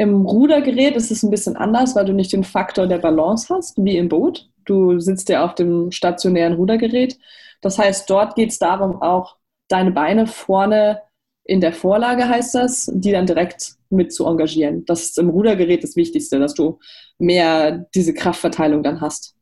[0.00, 3.76] Im Rudergerät ist es ein bisschen anders, weil du nicht den Faktor der Balance hast,
[3.78, 4.50] wie im Boot.
[4.64, 7.18] Du sitzt ja auf dem stationären Rudergerät.
[7.60, 9.36] Das heißt, dort geht es darum, auch
[9.68, 11.00] deine Beine vorne
[11.44, 14.84] in der Vorlage, heißt das, die dann direkt mit zu engagieren.
[14.86, 16.80] Das ist im Rudergerät das Wichtigste, dass du
[17.18, 19.36] mehr diese Kraftverteilung dann hast.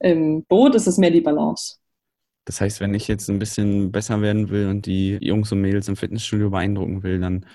[0.00, 1.79] Im Boot ist es mehr die Balance.
[2.50, 5.86] Das heißt, wenn ich jetzt ein bisschen besser werden will und die Jungs und Mädels
[5.86, 7.46] im Fitnessstudio beeindrucken will, dann,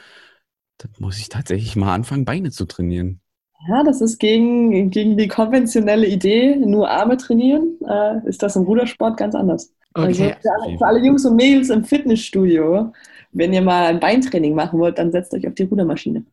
[0.77, 3.19] dann muss ich tatsächlich mal anfangen, Beine zu trainieren.
[3.67, 8.63] Ja, das ist gegen, gegen die konventionelle Idee, nur Arme trainieren, äh, ist das im
[8.63, 9.73] Rudersport ganz anders.
[9.95, 10.05] Okay.
[10.05, 12.93] Also für alle, für alle Jungs und Mädels im Fitnessstudio,
[13.34, 16.25] wenn ihr mal ein Beintraining machen wollt, dann setzt euch auf die Rudermaschine.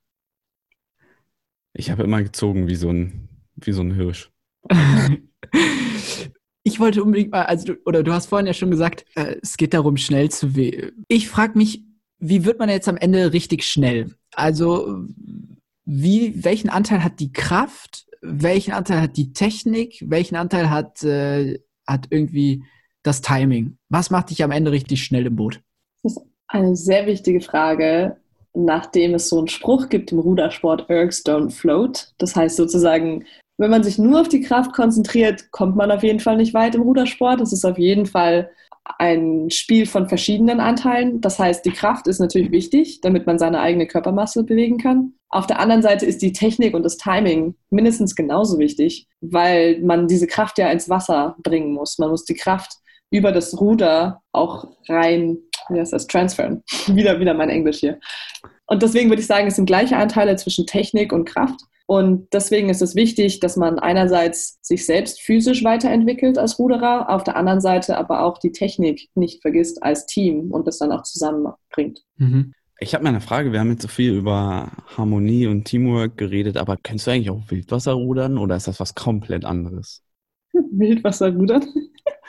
[1.73, 4.31] Ich habe immer gezogen wie so ein, wie so ein Hirsch.
[6.65, 9.57] Ich wollte unbedingt mal, also du, oder du hast vorhin ja schon gesagt, äh, es
[9.57, 11.05] geht darum, schnell zu wählen.
[11.09, 11.83] Ich frage mich,
[12.19, 14.15] wie wird man jetzt am Ende richtig schnell?
[14.35, 15.05] Also,
[15.85, 18.07] wie, welchen Anteil hat die Kraft?
[18.21, 20.05] Welchen Anteil hat die Technik?
[20.07, 22.63] Welchen Anteil hat, äh, hat irgendwie
[23.03, 23.77] das Timing?
[23.89, 25.61] Was macht dich am Ende richtig schnell im Boot?
[26.05, 28.17] Das ist eine sehr wichtige Frage,
[28.55, 32.13] nachdem es so einen Spruch gibt im Rudersport, Ergs don't float.
[32.19, 33.25] Das heißt sozusagen,
[33.63, 36.75] wenn man sich nur auf die Kraft konzentriert, kommt man auf jeden Fall nicht weit
[36.75, 37.41] im Rudersport.
[37.41, 38.51] Es ist auf jeden Fall
[38.99, 41.21] ein Spiel von verschiedenen Anteilen.
[41.21, 45.15] Das heißt, die Kraft ist natürlich wichtig, damit man seine eigene Körpermasse bewegen kann.
[45.29, 50.09] Auf der anderen Seite ist die Technik und das Timing mindestens genauso wichtig, weil man
[50.09, 51.99] diese Kraft ja ins Wasser bringen muss.
[51.99, 52.73] Man muss die Kraft
[53.13, 56.65] über das Ruder auch rein, wie heißt das, transferen.
[56.89, 58.01] wieder, wieder mein Englisch hier.
[58.67, 61.61] Und deswegen würde ich sagen, es sind gleiche Anteile zwischen Technik und Kraft.
[61.87, 67.25] Und deswegen ist es wichtig, dass man einerseits sich selbst physisch weiterentwickelt als Ruderer, auf
[67.25, 71.03] der anderen Seite aber auch die Technik nicht vergisst als Team und das dann auch
[71.03, 72.01] zusammenbringt.
[72.17, 72.55] Mhm.
[72.79, 73.53] Ich habe mal eine Frage.
[73.53, 77.49] Wir haben jetzt so viel über Harmonie und Teamwork geredet, aber kennst du eigentlich auch
[77.49, 80.03] Wildwasserrudern oder ist das was komplett anderes?
[80.53, 81.65] Wildwasserrudern?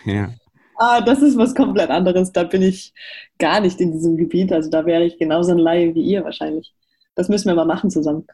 [0.05, 0.29] Ja.
[0.75, 2.31] Ah, das ist was komplett anderes.
[2.31, 2.93] Da bin ich
[3.37, 4.51] gar nicht in diesem Gebiet.
[4.51, 6.73] Also da wäre ich genauso ein Laie wie ihr wahrscheinlich.
[7.13, 8.25] Das müssen wir mal machen zusammen.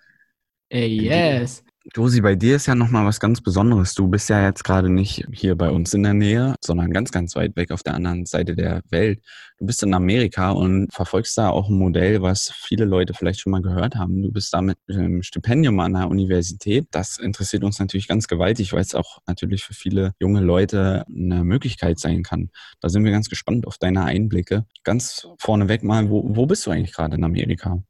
[0.71, 1.63] Ey, yes.
[1.95, 3.95] Josi, bei dir ist ja nochmal was ganz Besonderes.
[3.95, 7.35] Du bist ja jetzt gerade nicht hier bei uns in der Nähe, sondern ganz, ganz
[7.35, 9.19] weit weg auf der anderen Seite der Welt.
[9.57, 13.51] Du bist in Amerika und verfolgst da auch ein Modell, was viele Leute vielleicht schon
[13.51, 14.21] mal gehört haben.
[14.21, 16.87] Du bist da mit einem Stipendium an der Universität.
[16.91, 21.43] Das interessiert uns natürlich ganz gewaltig, weil es auch natürlich für viele junge Leute eine
[21.43, 22.51] Möglichkeit sein kann.
[22.81, 24.65] Da sind wir ganz gespannt auf deine Einblicke.
[24.83, 27.81] Ganz vorneweg mal, wo, wo bist du eigentlich gerade in Amerika?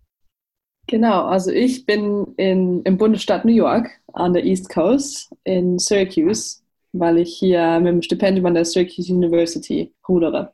[0.89, 6.63] Genau, also ich bin in, im Bundesstaat New York an der East Coast in Syracuse,
[6.93, 10.51] weil ich hier mit dem Stipendium an der Syracuse University rudere.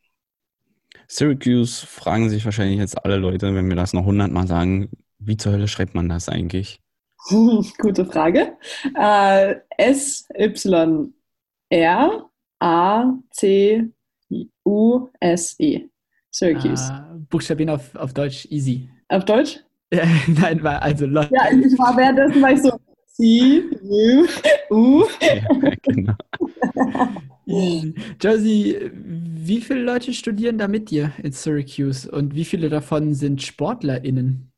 [1.08, 5.54] Syracuse fragen sich wahrscheinlich jetzt alle Leute, wenn wir das noch hundertmal sagen, wie zur
[5.54, 6.82] Hölle schreibt man das eigentlich?
[7.78, 8.58] Gute Frage.
[8.94, 11.10] Äh, S-Y-R-A-C-U-S-E.
[16.30, 16.92] Syracuse.
[16.92, 18.90] Ah, Buchstabieren auf, auf Deutsch easy.
[19.08, 19.62] Auf Deutsch?
[20.28, 21.34] Nein, war also Leute.
[21.34, 22.72] Ja, ich war währenddessen war ich so
[23.16, 24.26] C, U,
[24.72, 25.04] U.
[25.22, 26.14] Ja, genau.
[28.22, 33.42] Josie, wie viele Leute studieren da mit dir in Syracuse und wie viele davon sind
[33.42, 34.52] SportlerInnen?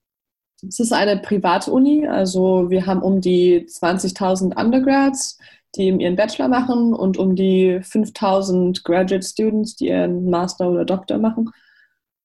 [0.67, 5.37] Es ist eine Privatuni, also wir haben um die 20.000 Undergrads,
[5.75, 11.19] die ihren Bachelor machen und um die 5.000 Graduate Students, die ihren Master oder Doktor
[11.19, 11.51] machen.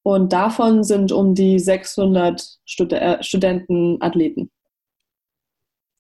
[0.03, 4.51] Und davon sind um die 600 Stud äh, Studenten Athleten.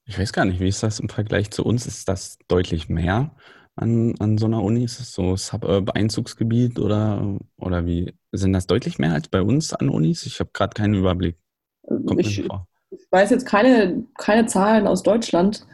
[0.05, 1.87] Ich weiß gar nicht, wie ist das im Vergleich zu uns?
[1.87, 3.35] Ist das deutlich mehr
[3.77, 4.85] an, an so einer Uni?
[4.85, 8.13] Ist das so Suburb-Einzugsgebiet oder, oder wie?
[8.33, 10.27] Sind das deutlich mehr als bei uns an Unis?
[10.27, 11.39] Ich habe gerade keinen Überblick.
[11.87, 15.67] Kommt ich, ich weiß jetzt keine, keine Zahlen aus Deutschland.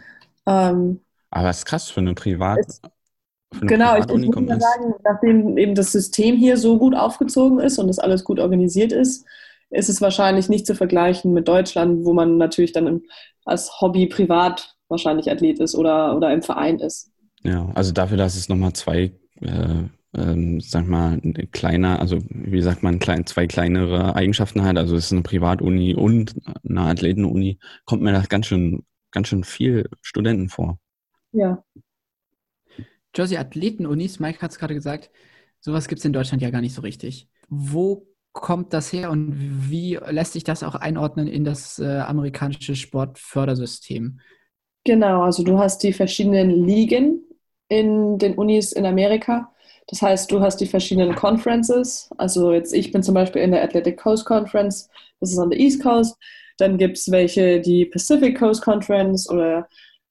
[0.46, 2.58] Ähm, Aber es ist krass für eine Privat.
[2.58, 2.80] Es,
[3.61, 7.78] Genau, ich, ich muss ja sagen, nachdem eben das System hier so gut aufgezogen ist
[7.78, 9.26] und das alles gut organisiert ist,
[9.70, 13.02] ist es wahrscheinlich nicht zu vergleichen mit Deutschland, wo man natürlich dann
[13.44, 17.11] als Hobby privat wahrscheinlich Athlet ist oder, oder im Verein ist.
[17.42, 19.84] Ja, also dafür, dass es nochmal zwei, äh,
[20.14, 21.20] ähm, sag mal,
[21.52, 25.94] kleiner, also wie sagt man, klein, zwei kleinere Eigenschaften hat, also es ist eine Privatuni
[25.94, 26.34] und
[26.68, 30.78] eine Athletenuni, kommt mir das ganz schön, ganz schön viel Studenten vor.
[31.32, 31.62] Ja,
[33.14, 35.10] Jersey Athleten-Unis, Mike hat es gerade gesagt,
[35.60, 37.28] sowas gibt es in Deutschland ja gar nicht so richtig.
[37.48, 39.34] Wo kommt das her und
[39.70, 44.20] wie lässt sich das auch einordnen in das äh, amerikanische Sportfördersystem?
[44.84, 47.22] Genau, also du hast die verschiedenen Ligen
[47.68, 49.52] in den Unis in Amerika.
[49.88, 52.10] Das heißt, du hast die verschiedenen Conferences.
[52.18, 54.88] Also jetzt, ich bin zum Beispiel in der Athletic Coast Conference,
[55.20, 56.16] das ist an der East Coast.
[56.58, 59.68] Dann gibt es welche, die Pacific Coast Conference oder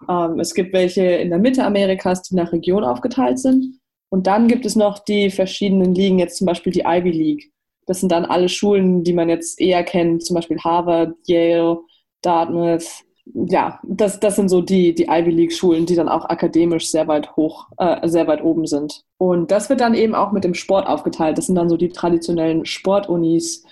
[0.09, 3.79] ähm, es gibt welche in der Mitte Amerikas, die nach Region aufgeteilt sind.
[4.09, 7.51] Und dann gibt es noch die verschiedenen Ligen, jetzt zum Beispiel die Ivy League.
[7.85, 11.79] Das sind dann alle Schulen, die man jetzt eher kennt, zum Beispiel Harvard, Yale,
[12.21, 13.03] Dartmouth.
[13.33, 17.35] Ja, das, das sind so die, die Ivy League-Schulen, die dann auch akademisch sehr weit
[17.35, 19.03] hoch, äh, sehr weit oben sind.
[19.17, 21.37] Und das wird dann eben auch mit dem Sport aufgeteilt.
[21.37, 23.65] Das sind dann so die traditionellen Sportunis,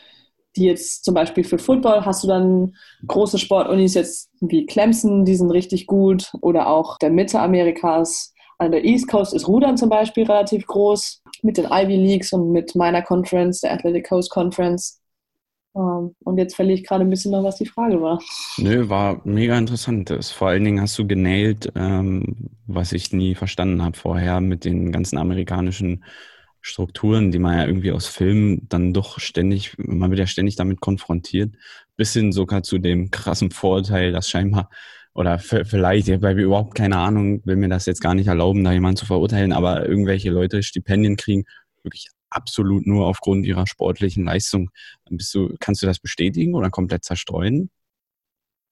[0.55, 2.75] die jetzt zum Beispiel für Football hast du dann
[3.07, 8.33] große Sportunis jetzt wie Clemson, die sind richtig gut oder auch der Mitte Amerikas.
[8.57, 12.51] An der East Coast ist Rudern zum Beispiel relativ groß mit den Ivy Leagues und
[12.51, 15.01] mit meiner Conference, der Athletic Coast Conference.
[15.75, 18.21] Ähm, und jetzt verliere ich gerade ein bisschen noch, was die Frage war.
[18.57, 20.13] Nö, war mega interessant.
[20.21, 24.91] Vor allen Dingen hast du genailt, ähm, was ich nie verstanden habe vorher mit den
[24.93, 26.05] ganzen amerikanischen
[26.67, 30.81] Strukturen, die man ja irgendwie aus Filmen dann doch ständig, man wird ja ständig damit
[30.81, 31.53] konfrontiert,
[31.95, 34.71] bis hin sogar zu dem krassen Vorurteil, dass scheinbar,
[35.13, 38.71] oder vielleicht, ich habe überhaupt keine Ahnung, will mir das jetzt gar nicht erlauben, da
[38.71, 41.45] jemanden zu verurteilen, aber irgendwelche Leute Stipendien kriegen,
[41.83, 44.71] wirklich absolut nur aufgrund ihrer sportlichen Leistung.
[45.07, 47.69] Du, kannst du das bestätigen oder komplett zerstreuen?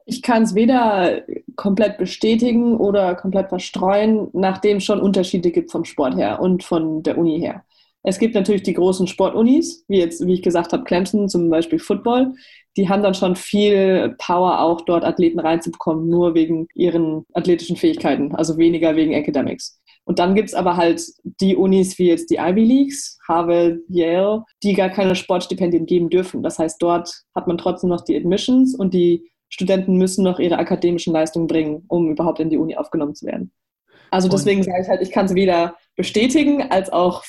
[0.06, 1.22] Ich kann es weder
[1.56, 7.04] komplett bestätigen oder komplett verstreuen, nachdem es schon Unterschiede gibt vom Sport her und von
[7.04, 7.64] der Uni her.
[8.04, 11.80] Es gibt natürlich die großen Sportunis, wie jetzt, wie ich gesagt habe, Clemson, zum Beispiel
[11.80, 12.34] Football.
[12.76, 18.36] Die haben dann schon viel Power, auch dort Athleten reinzubekommen, nur wegen ihren athletischen Fähigkeiten,
[18.36, 19.80] also weniger wegen Academics.
[20.06, 24.44] Und dann gibt es aber halt die Unis wie jetzt die Ivy Leagues, Harvard, Yale,
[24.62, 26.44] die gar keine Sportstipendien geben dürfen.
[26.44, 30.58] Das heißt, dort hat man trotzdem noch die Admissions und die Studenten müssen noch ihre
[30.58, 33.54] akademischen Leistungen bringen, um überhaupt in die Uni aufgenommen zu werden.
[34.12, 37.24] Also deswegen sage ich halt, ich kann es weder bestätigen als auch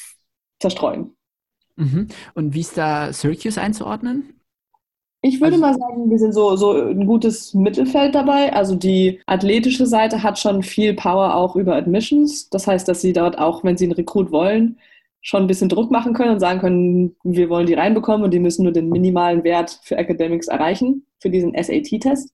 [0.64, 1.14] zerstreuen.
[1.76, 2.08] Mhm.
[2.34, 4.40] Und wie ist da Syracuse einzuordnen?
[5.26, 8.52] Ich würde also, mal sagen, wir sind so, so ein gutes Mittelfeld dabei.
[8.52, 12.50] Also die athletische Seite hat schon viel Power auch über Admissions.
[12.50, 14.78] Das heißt, dass sie dort auch, wenn sie einen Rekrut wollen,
[15.22, 18.38] schon ein bisschen Druck machen können und sagen können, wir wollen die reinbekommen und die
[18.38, 22.30] müssen nur den minimalen Wert für Academics erreichen, für diesen SAT-Test.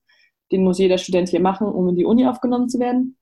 [0.50, 3.16] Den muss jeder Student hier machen, um in die Uni aufgenommen zu werden.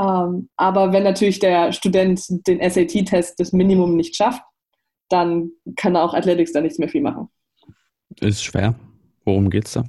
[0.00, 4.42] Ähm, aber wenn natürlich der Student den SAT-Test das Minimum nicht schafft,
[5.08, 7.28] dann kann auch Athletics da nichts mehr viel machen.
[8.20, 8.74] Ist schwer.
[9.24, 9.84] Worum geht's da?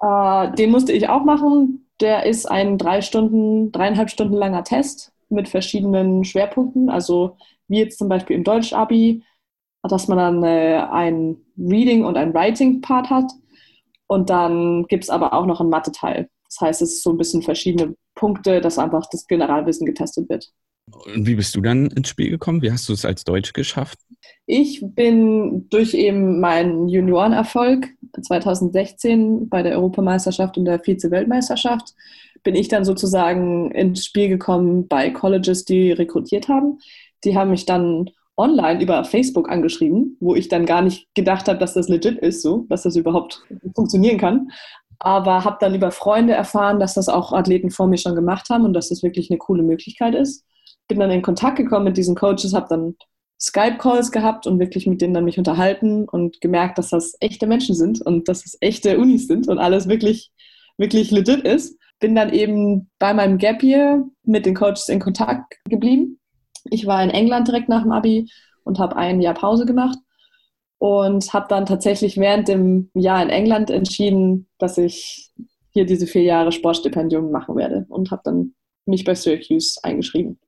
[0.00, 1.86] Äh, den musste ich auch machen.
[2.00, 6.90] Der ist ein drei Stunden, dreieinhalb Stunden langer Test mit verschiedenen Schwerpunkten.
[6.90, 7.36] Also
[7.68, 9.24] wie jetzt zum Beispiel im Deutsch-Abi,
[9.82, 13.32] dass man dann äh, ein Reading- und ein Writing-Part hat.
[14.06, 16.28] Und dann gibt es aber auch noch einen Mathe-Teil.
[16.54, 20.50] Das heißt, es ist so ein bisschen verschiedene Punkte, dass einfach das Generalwissen getestet wird.
[20.92, 22.62] Und wie bist du dann ins Spiel gekommen?
[22.62, 23.98] Wie hast du es als Deutsch geschafft?
[24.46, 27.88] Ich bin durch eben meinen Juniorenerfolg
[28.20, 31.94] 2016 bei der Europameisterschaft und der Vize-Weltmeisterschaft
[32.42, 36.78] bin ich dann sozusagen ins Spiel gekommen bei Colleges, die rekrutiert haben.
[37.24, 41.58] Die haben mich dann online über Facebook angeschrieben, wo ich dann gar nicht gedacht habe,
[41.58, 43.42] dass das legit ist, so, dass das überhaupt
[43.74, 44.50] funktionieren kann.
[44.98, 48.64] Aber habe dann über Freunde erfahren, dass das auch Athleten vor mir schon gemacht haben
[48.64, 50.44] und dass das wirklich eine coole Möglichkeit ist.
[50.88, 52.96] Bin dann in Kontakt gekommen mit diesen Coaches, habe dann
[53.40, 57.74] Skype-Calls gehabt und wirklich mit denen dann mich unterhalten und gemerkt, dass das echte Menschen
[57.74, 60.30] sind und dass es echte Unis sind und alles wirklich,
[60.78, 61.78] wirklich legit ist.
[62.00, 66.18] Bin dann eben bei meinem Gap Year mit den Coaches in Kontakt geblieben
[66.70, 68.30] ich war in England direkt nach dem Abi
[68.64, 69.98] und habe ein Jahr Pause gemacht
[70.84, 75.32] und habe dann tatsächlich während dem Jahr in England entschieden, dass ich
[75.70, 78.52] hier diese vier Jahre Sportstipendium machen werde und habe dann
[78.84, 80.38] mich bei Syracuse eingeschrieben.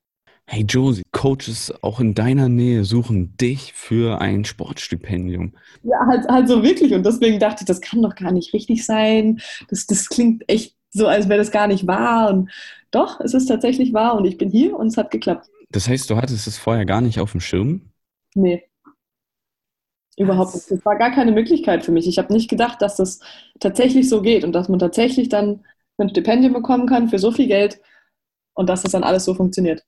[0.46, 5.54] Hey Josie, Coaches auch in deiner Nähe suchen dich für ein Sportstipendium.
[5.82, 6.92] Ja, halt, halt so wirklich.
[6.92, 9.40] Und deswegen dachte ich, das kann doch gar nicht richtig sein.
[9.70, 12.28] Das, das klingt echt so, als wäre das gar nicht wahr.
[12.28, 12.50] Und
[12.90, 15.48] doch, es ist tatsächlich wahr und ich bin hier und es hat geklappt.
[15.70, 17.88] Das heißt, du hattest es vorher gar nicht auf dem Schirm?
[18.34, 18.64] Nee.
[20.16, 20.70] Überhaupt nicht.
[20.70, 22.06] Das war gar keine Möglichkeit für mich.
[22.08, 23.20] Ich habe nicht gedacht, dass das
[23.60, 25.64] tatsächlich so geht und dass man tatsächlich dann
[25.98, 27.80] ein Stipendium bekommen kann für so viel Geld
[28.54, 29.84] und dass das dann alles so funktioniert.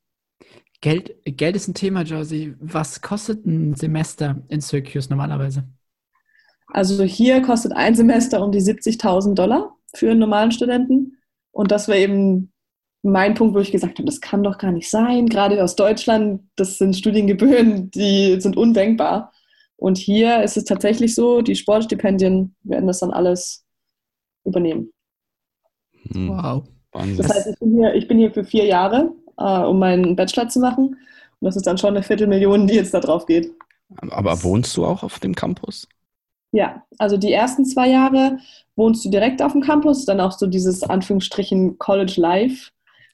[0.80, 2.54] Geld, Geld ist ein Thema, Josie.
[2.60, 5.64] Was kostet ein Semester in Syracuse normalerweise?
[6.68, 11.16] Also hier kostet ein Semester um die 70.000 Dollar für einen normalen Studenten.
[11.50, 12.52] Und das wäre eben
[13.02, 15.26] mein Punkt, wo ich gesagt habe, das kann doch gar nicht sein.
[15.26, 19.32] Gerade aus Deutschland, das sind Studiengebühren, die sind undenkbar.
[19.78, 23.64] Und hier ist es tatsächlich so, die Sportstipendien werden das dann alles
[24.44, 24.90] übernehmen.
[26.10, 26.28] Hm.
[26.30, 26.64] Wow.
[26.92, 30.48] Das heißt, ich bin hier, ich bin hier für vier Jahre, äh, um meinen Bachelor
[30.48, 30.88] zu machen.
[30.88, 33.52] Und das ist dann schon eine Viertelmillion, die jetzt da drauf geht.
[34.10, 35.88] Aber wohnst du auch auf dem Campus?
[36.50, 38.38] Ja, also die ersten zwei Jahre
[38.74, 42.70] wohnst du direkt auf dem Campus, dann auch so dieses Anführungsstrichen College Life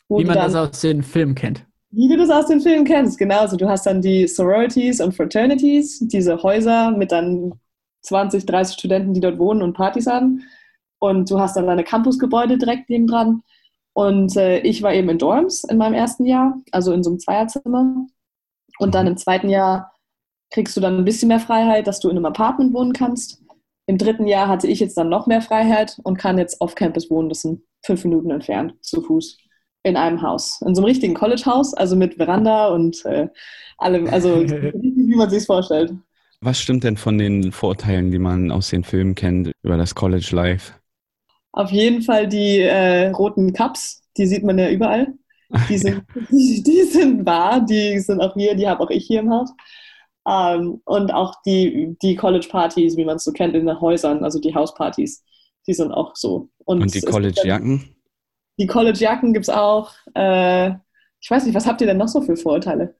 [0.08, 1.66] wie man dann, das aus den Filmen kennt.
[1.96, 3.38] Wie du das aus den Filmen kennst, genau.
[3.38, 7.52] Also du hast dann die Sororities und Fraternities, diese Häuser mit dann
[8.02, 10.42] 20, 30 Studenten, die dort wohnen und Partys haben.
[10.98, 13.42] Und du hast dann deine Campusgebäude direkt nebendran.
[13.92, 17.20] Und äh, ich war eben in Dorms in meinem ersten Jahr, also in so einem
[17.20, 18.06] Zweierzimmer.
[18.80, 19.92] Und dann im zweiten Jahr
[20.50, 23.40] kriegst du dann ein bisschen mehr Freiheit, dass du in einem Apartment wohnen kannst.
[23.86, 27.08] Im dritten Jahr hatte ich jetzt dann noch mehr Freiheit und kann jetzt auf Campus
[27.08, 27.28] wohnen.
[27.28, 29.43] Das sind fünf Minuten entfernt zu Fuß
[29.84, 33.28] in einem Haus, in so einem richtigen College-Haus, also mit Veranda und äh,
[33.78, 35.92] allem, also wie man sich es vorstellt.
[36.40, 40.28] Was stimmt denn von den Vorteilen, die man aus den Filmen kennt über das College
[40.32, 40.72] Life?
[41.52, 45.14] Auf jeden Fall die äh, roten Cups, die sieht man ja überall.
[45.68, 49.20] Die sind, die, die, sind wahr, die sind auch hier, die habe auch ich hier
[49.20, 49.52] im Haus.
[50.26, 54.40] Ähm, und auch die, die College-Partys, wie man es so kennt in den Häusern, also
[54.40, 55.22] die Hauspartys,
[55.68, 56.48] die sind auch so.
[56.64, 57.94] Und, und die College-Jacken?
[58.58, 59.92] Die College-Jacken gibt es auch.
[60.14, 60.70] Äh,
[61.20, 62.94] ich weiß nicht, was habt ihr denn noch so für Vorurteile?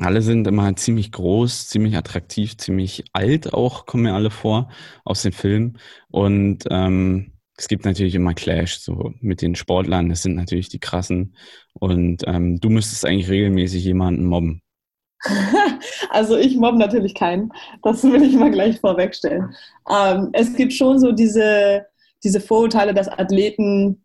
[0.00, 4.70] Alle sind immer ziemlich groß, ziemlich attraktiv, ziemlich alt auch, kommen mir alle vor
[5.04, 5.78] aus den Filmen.
[6.08, 10.08] Und ähm, es gibt natürlich immer Clash so mit den Sportlern.
[10.08, 11.36] Das sind natürlich die krassen.
[11.74, 14.62] Und ähm, du müsstest eigentlich regelmäßig jemanden mobben.
[16.08, 17.52] also ich mobbe natürlich keinen.
[17.82, 19.54] Das will ich mal gleich vorwegstellen.
[19.90, 21.84] Ähm, es gibt schon so diese,
[22.24, 24.02] diese Vorurteile, dass Athleten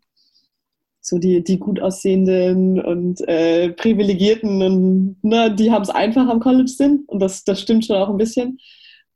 [1.08, 6.40] so die, die gut aussehenden und äh, privilegierten und ne, die haben es einfach am
[6.40, 8.58] College sind und das, das stimmt schon auch ein bisschen.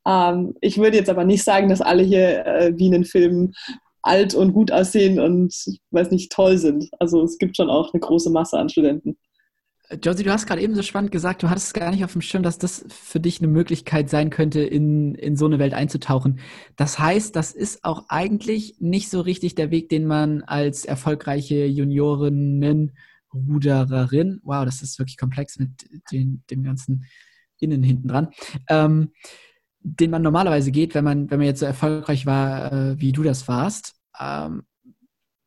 [0.06, 3.54] Ähm, ich würde jetzt aber nicht sagen, dass alle hier äh, wie in den Filmen
[4.02, 5.52] alt und gut aussehen und
[5.90, 6.88] weiß nicht toll sind.
[7.00, 9.18] Also es gibt schon auch eine große Masse an Studenten.
[10.02, 12.44] Josie, du hast gerade eben so spannend gesagt, du hattest gar nicht auf dem Schirm,
[12.44, 16.38] dass das für dich eine Möglichkeit sein könnte, in, in so eine Welt einzutauchen.
[16.76, 21.66] Das heißt, das ist auch eigentlich nicht so richtig der Weg, den man als erfolgreiche
[21.66, 22.92] Juniorinnen,
[23.34, 25.70] Rudererin, wow, das ist wirklich komplex mit
[26.12, 27.04] den, dem ganzen
[27.58, 28.28] Innen hinten dran,
[28.68, 29.12] ähm,
[29.80, 33.22] den man normalerweise geht, wenn man, wenn man jetzt so erfolgreich war, äh, wie du
[33.22, 33.94] das warst.
[34.18, 34.62] Ähm,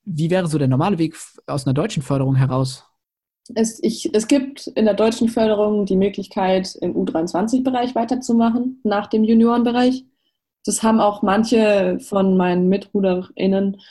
[0.05, 1.15] wie wäre so der normale Weg
[1.45, 2.85] aus einer deutschen Förderung heraus?
[3.55, 9.23] Es, ich, es gibt in der deutschen Förderung die Möglichkeit, im U23-Bereich weiterzumachen, nach dem
[9.23, 10.05] Juniorenbereich.
[10.65, 13.81] Das haben auch manche von meinen MitruderInnen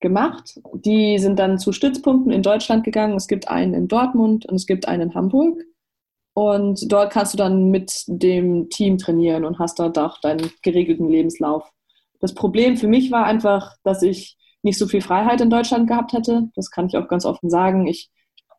[0.00, 0.60] gemacht.
[0.74, 3.16] Die sind dann zu Stützpunkten in Deutschland gegangen.
[3.16, 5.62] Es gibt einen in Dortmund und es gibt einen in Hamburg.
[6.34, 11.08] Und dort kannst du dann mit dem Team trainieren und hast dort auch deinen geregelten
[11.08, 11.70] Lebenslauf.
[12.20, 16.12] Das Problem für mich war einfach, dass ich nicht so viel Freiheit in Deutschland gehabt
[16.12, 16.50] hätte.
[16.54, 17.86] Das kann ich auch ganz offen sagen.
[17.86, 18.10] Ich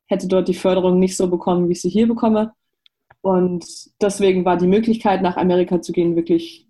[0.07, 2.53] hätte dort die Förderung nicht so bekommen, wie ich sie hier bekomme.
[3.21, 3.65] Und
[4.01, 6.67] deswegen war die Möglichkeit, nach Amerika zu gehen, wirklich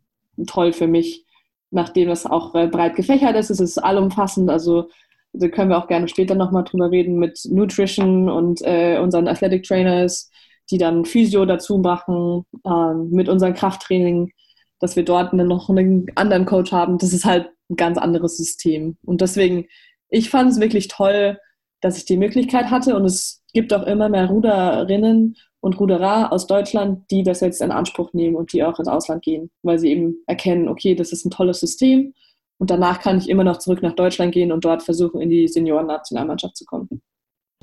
[0.47, 1.25] toll für mich.
[1.69, 4.49] Nachdem es auch äh, breit gefächert ist, es ist allumfassend.
[4.49, 4.89] Also
[5.33, 9.63] da können wir auch gerne später nochmal drüber reden mit Nutrition und äh, unseren Athletic
[9.63, 10.31] Trainers,
[10.71, 14.31] die dann Physio dazu machen, äh, mit unserem Krafttraining,
[14.79, 16.97] dass wir dort noch einen anderen Coach haben.
[16.97, 18.97] Das ist halt ein ganz anderes System.
[19.03, 19.65] Und deswegen,
[20.09, 21.37] ich fand es wirklich toll,
[21.81, 26.47] dass ich die Möglichkeit hatte und es gibt auch immer mehr Ruderinnen und Ruderer aus
[26.47, 29.89] Deutschland, die das jetzt in Anspruch nehmen und die auch ins Ausland gehen, weil sie
[29.91, 32.13] eben erkennen, okay, das ist ein tolles System
[32.57, 35.47] und danach kann ich immer noch zurück nach Deutschland gehen und dort versuchen, in die
[35.47, 37.01] Senioren-Nationalmannschaft zu kommen.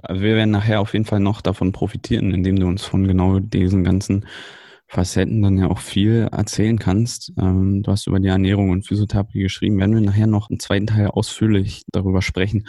[0.03, 3.39] Also wir werden nachher auf jeden Fall noch davon profitieren, indem du uns von genau
[3.39, 4.27] diesen ganzen
[4.89, 7.33] Facetten dann ja auch viel erzählen kannst.
[7.39, 9.79] Ähm, du hast über die Ernährung und Physiotherapie geschrieben.
[9.79, 12.67] Werden wir nachher noch im zweiten Teil ausführlich darüber sprechen.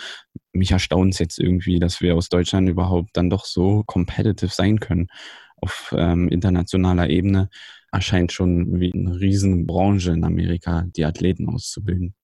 [0.54, 4.80] Mich erstaunt es jetzt irgendwie, dass wir aus Deutschland überhaupt dann doch so competitive sein
[4.80, 5.08] können.
[5.62, 7.50] Auf ähm, internationaler Ebene
[7.92, 12.16] erscheint schon wie eine riesen Branche in Amerika, die Athleten auszubilden.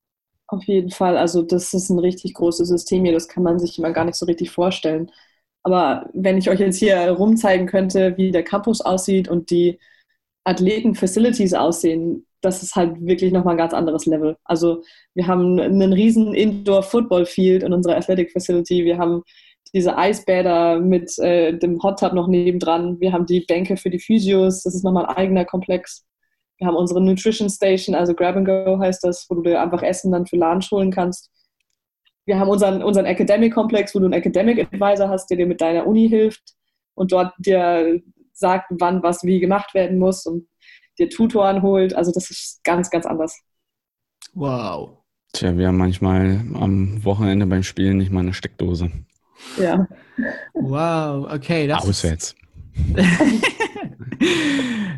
[0.47, 1.17] Auf jeden Fall.
[1.17, 3.13] Also das ist ein richtig großes System hier.
[3.13, 5.11] Das kann man sich immer gar nicht so richtig vorstellen.
[5.63, 9.79] Aber wenn ich euch jetzt hier rumzeigen könnte, wie der Campus aussieht und die
[10.43, 14.37] Athleten-Facilities aussehen, das ist halt wirklich nochmal ein ganz anderes Level.
[14.43, 14.83] Also
[15.13, 18.83] wir haben einen riesen Indoor-Football-Field in unserer Athletic-Facility.
[18.83, 19.21] Wir haben
[19.73, 22.99] diese Eisbäder mit äh, dem Hot Tub noch nebendran.
[22.99, 24.63] Wir haben die Bänke für die Physios.
[24.63, 26.05] Das ist nochmal ein eigener Komplex.
[26.57, 29.81] Wir haben unsere Nutrition Station, also Grab and Go heißt das, wo du dir einfach
[29.81, 31.31] Essen dann für Lunch holen kannst.
[32.25, 35.87] Wir haben unseren, unseren Academic-Komplex, wo du einen Academic Advisor hast, der dir mit deiner
[35.87, 36.55] Uni hilft
[36.93, 38.01] und dort dir
[38.33, 40.47] sagt, wann was wie gemacht werden muss und
[40.99, 41.95] dir Tutoren holt.
[41.95, 43.39] Also das ist ganz, ganz anders.
[44.33, 44.97] Wow.
[45.33, 48.91] Tja, wir haben manchmal am Wochenende beim Spielen nicht mal eine Steckdose.
[49.57, 49.87] Ja.
[50.53, 51.67] Wow, okay.
[51.67, 52.35] Das Auswärts.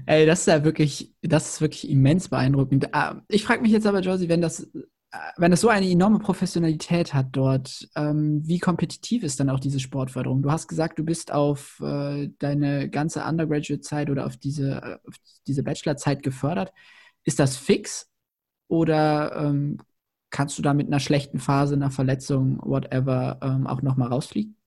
[0.06, 2.94] Ey, das ist ja wirklich, das ist wirklich immens beeindruckend.
[2.94, 4.70] Ah, ich frage mich jetzt aber, Josie, wenn das
[5.38, 9.80] wenn es so eine enorme Professionalität hat dort, ähm, wie kompetitiv ist dann auch diese
[9.80, 10.42] Sportförderung?
[10.42, 15.16] Du hast gesagt, du bist auf äh, deine ganze Undergraduate-Zeit oder auf diese, äh, auf
[15.46, 16.74] diese Bachelor-Zeit gefördert.
[17.24, 18.10] Ist das fix
[18.68, 19.78] oder ähm,
[20.32, 24.58] kannst du da mit einer schlechten Phase, einer Verletzung, whatever, ähm, auch nochmal rausfliegen?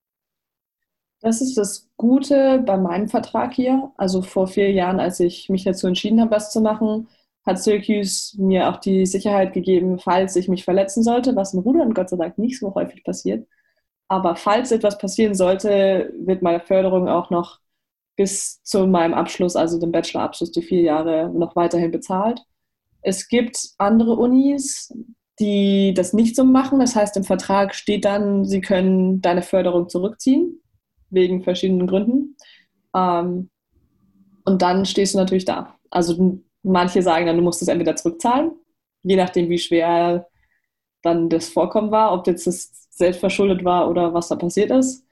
[1.21, 3.91] Das ist das Gute bei meinem Vertrag hier.
[3.97, 7.09] Also vor vier Jahren, als ich mich dazu entschieden habe, was zu machen,
[7.47, 11.95] hat Syracuse mir auch die Sicherheit gegeben, falls ich mich verletzen sollte, was im Rudern
[11.95, 13.47] Gott sei Dank nicht so häufig passiert.
[14.09, 17.61] Aber falls etwas passieren sollte, wird meine Förderung auch noch
[18.17, 22.41] bis zu meinem Abschluss, also dem Bachelorabschluss, die vier Jahre, noch weiterhin bezahlt.
[23.03, 24.93] Es gibt andere Unis,
[25.39, 26.81] die das nicht so machen.
[26.81, 30.61] Das heißt, im Vertrag steht dann, sie können deine Förderung zurückziehen,
[31.11, 32.37] wegen verschiedenen Gründen.
[32.95, 33.51] Ähm,
[34.45, 35.77] und dann stehst du natürlich da.
[35.91, 38.53] Also manche sagen dann, du musst es entweder zurückzahlen,
[39.03, 40.29] je nachdem, wie schwer
[41.03, 45.07] dann das Vorkommen war, ob jetzt das selbst verschuldet war oder was da passiert ist,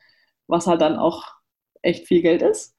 [0.48, 1.24] was halt dann auch
[1.82, 2.76] echt viel Geld ist.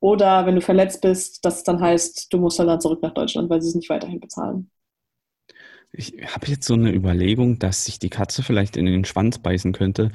[0.00, 3.50] Oder wenn du verletzt bist, dass es dann heißt, du musst dann zurück nach Deutschland,
[3.50, 4.70] weil sie es nicht weiterhin bezahlen.
[5.96, 9.72] Ich habe jetzt so eine Überlegung, dass sich die Katze vielleicht in den Schwanz beißen
[9.72, 10.10] könnte,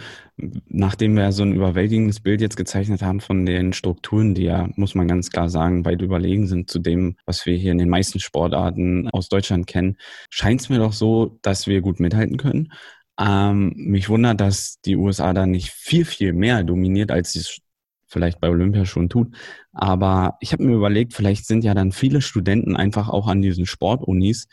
[0.67, 4.93] nachdem wir so ein überwältigendes Bild jetzt gezeichnet haben von den Strukturen, die ja, muss
[4.93, 8.19] man ganz klar sagen, weit überlegen sind zu dem, was wir hier in den meisten
[8.19, 9.95] Sportarten aus Deutschland kennen,
[10.29, 12.73] scheint es mir doch so, dass wir gut mithalten können.
[13.17, 17.59] Ähm, mich wundert, dass die USA da nicht viel, viel mehr dominiert, als sie es
[18.05, 19.33] vielleicht bei Olympia schon tut.
[19.71, 23.65] Aber ich habe mir überlegt, vielleicht sind ja dann viele Studenten einfach auch an diesen
[23.65, 24.47] Sportunis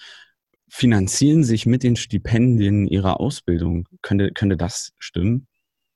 [0.68, 3.88] finanzieren sich mit den Stipendien ihrer Ausbildung.
[4.02, 5.46] Könnte, könnte das stimmen?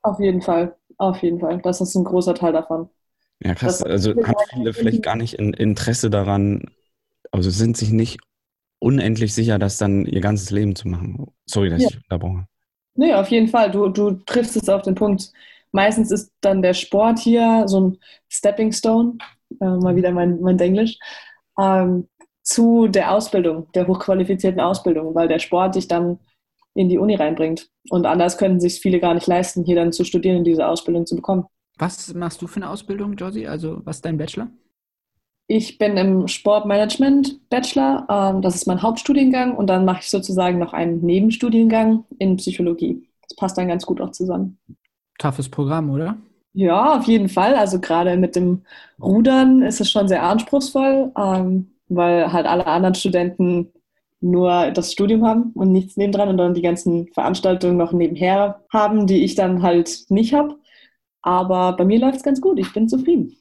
[0.03, 1.61] Auf jeden Fall, auf jeden Fall.
[1.63, 2.89] Das ist ein großer Teil davon.
[3.43, 3.79] Ja, krass.
[3.79, 6.71] Das also haben viele vielleicht gar nicht in Interesse daran,
[7.31, 8.19] also sind sich nicht
[8.79, 11.27] unendlich sicher, das dann ihr ganzes Leben zu machen.
[11.47, 11.89] Sorry, dass ja.
[11.91, 12.47] ich unterbrochen
[12.95, 13.71] Nee, auf jeden Fall.
[13.71, 15.33] Du, du triffst es auf den Punkt.
[15.73, 17.99] Meistens ist dann der Sport hier so ein
[18.29, 19.19] Stepping Stone,
[19.61, 20.99] äh, mal wieder mein, mein Englisch,
[21.59, 22.09] ähm,
[22.43, 26.19] zu der Ausbildung, der hochqualifizierten Ausbildung, weil der Sport dich dann
[26.75, 27.69] in die Uni reinbringt.
[27.91, 31.07] Und anders können sich viele gar nicht leisten, hier dann zu studieren und diese Ausbildung
[31.07, 31.47] zu bekommen.
[31.79, 33.47] Was machst du für eine Ausbildung, Josie?
[33.47, 34.49] Also was ist dein Bachelor?
[35.47, 38.07] Ich bin im Sportmanagement Bachelor.
[38.09, 43.09] Ähm, das ist mein Hauptstudiengang und dann mache ich sozusagen noch einen Nebenstudiengang in Psychologie.
[43.23, 44.59] Das passt dann ganz gut auch zusammen.
[45.19, 46.17] Toughes Programm, oder?
[46.53, 47.55] Ja, auf jeden Fall.
[47.55, 48.63] Also gerade mit dem
[49.01, 51.13] Rudern ist es schon sehr anspruchsvoll.
[51.17, 53.73] Ähm, weil halt alle anderen Studenten
[54.21, 59.07] nur das Studium haben und nichts nebendran und dann die ganzen Veranstaltungen noch nebenher haben,
[59.07, 60.57] die ich dann halt nicht habe.
[61.23, 62.59] Aber bei mir läuft es ganz gut.
[62.59, 63.37] Ich bin zufrieden.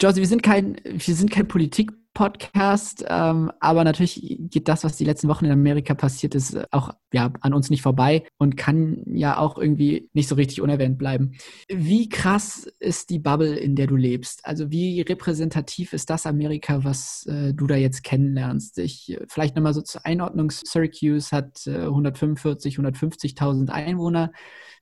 [0.00, 4.96] Josie, wir sind kein, wir sind kein Politik Podcast, ähm, aber natürlich geht das, was
[4.96, 9.04] die letzten Wochen in Amerika passiert ist, auch ja, an uns nicht vorbei und kann
[9.06, 11.34] ja auch irgendwie nicht so richtig unerwähnt bleiben.
[11.68, 14.44] Wie krass ist die Bubble, in der du lebst?
[14.44, 18.78] Also wie repräsentativ ist das Amerika, was äh, du da jetzt kennenlernst?
[18.78, 24.32] Ich, vielleicht nochmal so zur Einordnung, Syracuse hat äh, 145, 150.000 Einwohner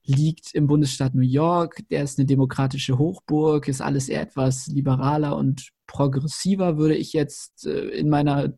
[0.07, 5.37] liegt im Bundesstaat New York, der ist eine demokratische Hochburg, ist alles eher etwas liberaler
[5.37, 8.53] und progressiver, würde ich jetzt äh, in meiner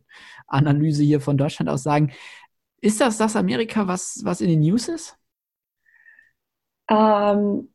[0.46, 2.12] Analyse hier von Deutschland aus sagen.
[2.80, 5.16] Ist das das Amerika, was, was in den News ist?
[6.88, 7.68] Ähm,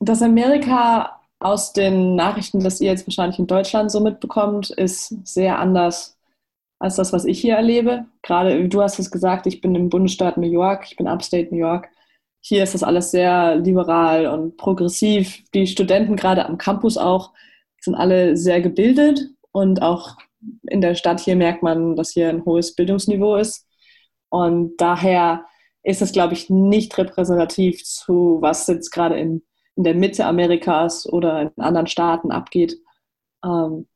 [0.00, 5.58] das Amerika aus den Nachrichten, das ihr jetzt wahrscheinlich in Deutschland so mitbekommt, ist sehr
[5.58, 6.16] anders
[6.78, 8.06] als das, was ich hier erlebe.
[8.22, 11.60] Gerade, du hast es gesagt, ich bin im Bundesstaat New York, ich bin Upstate New
[11.60, 11.88] York.
[12.46, 15.42] Hier ist das alles sehr liberal und progressiv.
[15.54, 17.32] Die Studenten gerade am Campus auch
[17.80, 20.16] sind alle sehr gebildet und auch
[20.64, 23.66] in der Stadt hier merkt man, dass hier ein hohes Bildungsniveau ist.
[24.28, 25.46] Und daher
[25.82, 29.42] ist es, glaube ich, nicht repräsentativ zu, was jetzt gerade in,
[29.76, 32.76] in der Mitte Amerikas oder in anderen Staaten abgeht.
[33.42, 33.86] Ähm,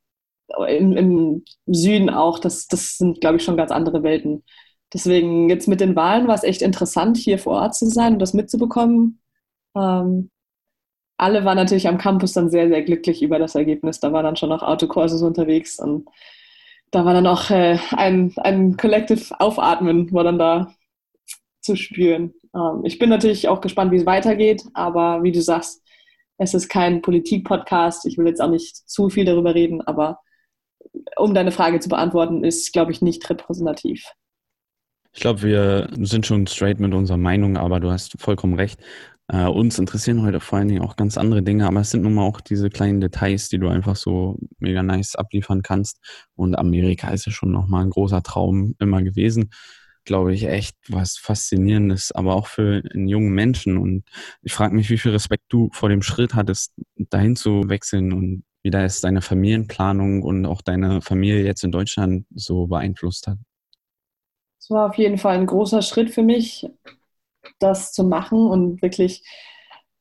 [0.67, 4.43] im, im, Süden auch, das, das sind, glaube ich, schon ganz andere Welten.
[4.93, 8.19] Deswegen jetzt mit den Wahlen war es echt interessant, hier vor Ort zu sein und
[8.19, 9.19] das mitzubekommen.
[9.75, 10.31] Ähm,
[11.17, 13.99] alle waren natürlich am Campus dann sehr, sehr glücklich über das Ergebnis.
[13.99, 16.07] Da waren dann schon noch Autokurses unterwegs und
[16.91, 20.73] da war dann auch äh, ein, ein Collective Aufatmen, war dann da
[21.61, 22.33] zu spüren.
[22.55, 25.83] Ähm, ich bin natürlich auch gespannt, wie es weitergeht, aber wie du sagst,
[26.37, 28.05] es ist kein Politik-Podcast.
[28.05, 30.19] Ich will jetzt auch nicht zu viel darüber reden, aber
[31.17, 34.05] um deine Frage zu beantworten, ist, glaube ich, nicht repräsentativ.
[35.13, 38.79] Ich glaube, wir sind schon straight mit unserer Meinung, aber du hast vollkommen recht.
[39.27, 42.15] Äh, uns interessieren heute vor allen Dingen auch ganz andere Dinge, aber es sind nun
[42.15, 45.99] mal auch diese kleinen Details, die du einfach so mega nice abliefern kannst.
[46.35, 49.51] Und Amerika ist ja schon nochmal ein großer Traum immer gewesen.
[50.05, 53.77] Glaube ich, echt was Faszinierendes, aber auch für einen jungen Menschen.
[53.77, 54.03] Und
[54.41, 58.43] ich frage mich, wie viel Respekt du vor dem Schritt hattest, dahin zu wechseln und
[58.63, 63.37] wie da es deine Familienplanung und auch deine Familie jetzt in Deutschland so beeinflusst hat.
[64.69, 66.69] Es war auf jeden Fall ein großer Schritt für mich
[67.57, 69.23] das zu machen und wirklich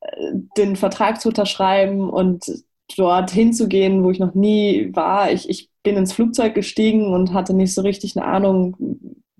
[0.00, 2.44] äh, den Vertrag zu unterschreiben und
[2.98, 5.32] dort hinzugehen, wo ich noch nie war.
[5.32, 8.76] Ich, ich bin ins Flugzeug gestiegen und hatte nicht so richtig eine Ahnung,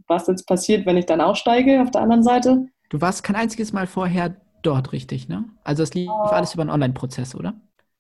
[0.07, 2.67] was jetzt passiert, wenn ich dann aussteige auf der anderen Seite.
[2.89, 5.45] Du warst kein einziges Mal vorher dort, richtig, ne?
[5.63, 7.55] Also es lief alles über einen Online-Prozess, oder?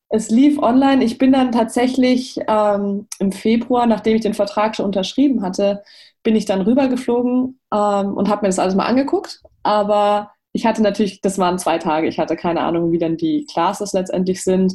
[0.08, 1.04] Es lief online.
[1.04, 5.82] Ich bin dann tatsächlich ähm, im Februar, nachdem ich den Vertrag schon unterschrieben hatte,
[6.28, 9.40] bin ich dann rübergeflogen ähm, und habe mir das alles mal angeguckt.
[9.62, 13.46] Aber ich hatte natürlich, das waren zwei Tage, ich hatte keine Ahnung, wie dann die
[13.50, 14.74] Classes letztendlich sind.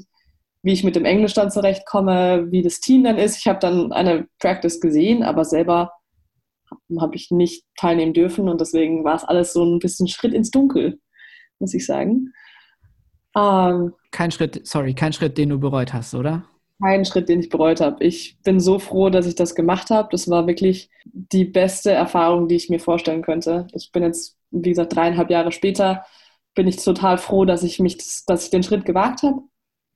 [0.64, 3.38] wie ich mit dem Englisch dann zurechtkomme, wie das Team dann ist.
[3.38, 5.92] Ich habe dann eine Practice gesehen, aber selber
[7.00, 10.50] habe ich nicht teilnehmen dürfen und deswegen war es alles so ein bisschen Schritt ins
[10.50, 11.00] Dunkel,
[11.60, 12.34] muss ich sagen.
[13.38, 16.46] Ähm, kein Schritt, sorry, kein Schritt, den du bereut hast, oder?
[16.84, 18.04] Kein Schritt, den ich bereut habe.
[18.04, 20.10] Ich bin so froh, dass ich das gemacht habe.
[20.12, 23.68] Das war wirklich die beste Erfahrung, die ich mir vorstellen könnte.
[23.74, 26.06] Ich bin jetzt, wie gesagt, dreieinhalb Jahre später,
[26.56, 29.42] bin ich total froh, dass ich mich, dass ich den Schritt gewagt habe.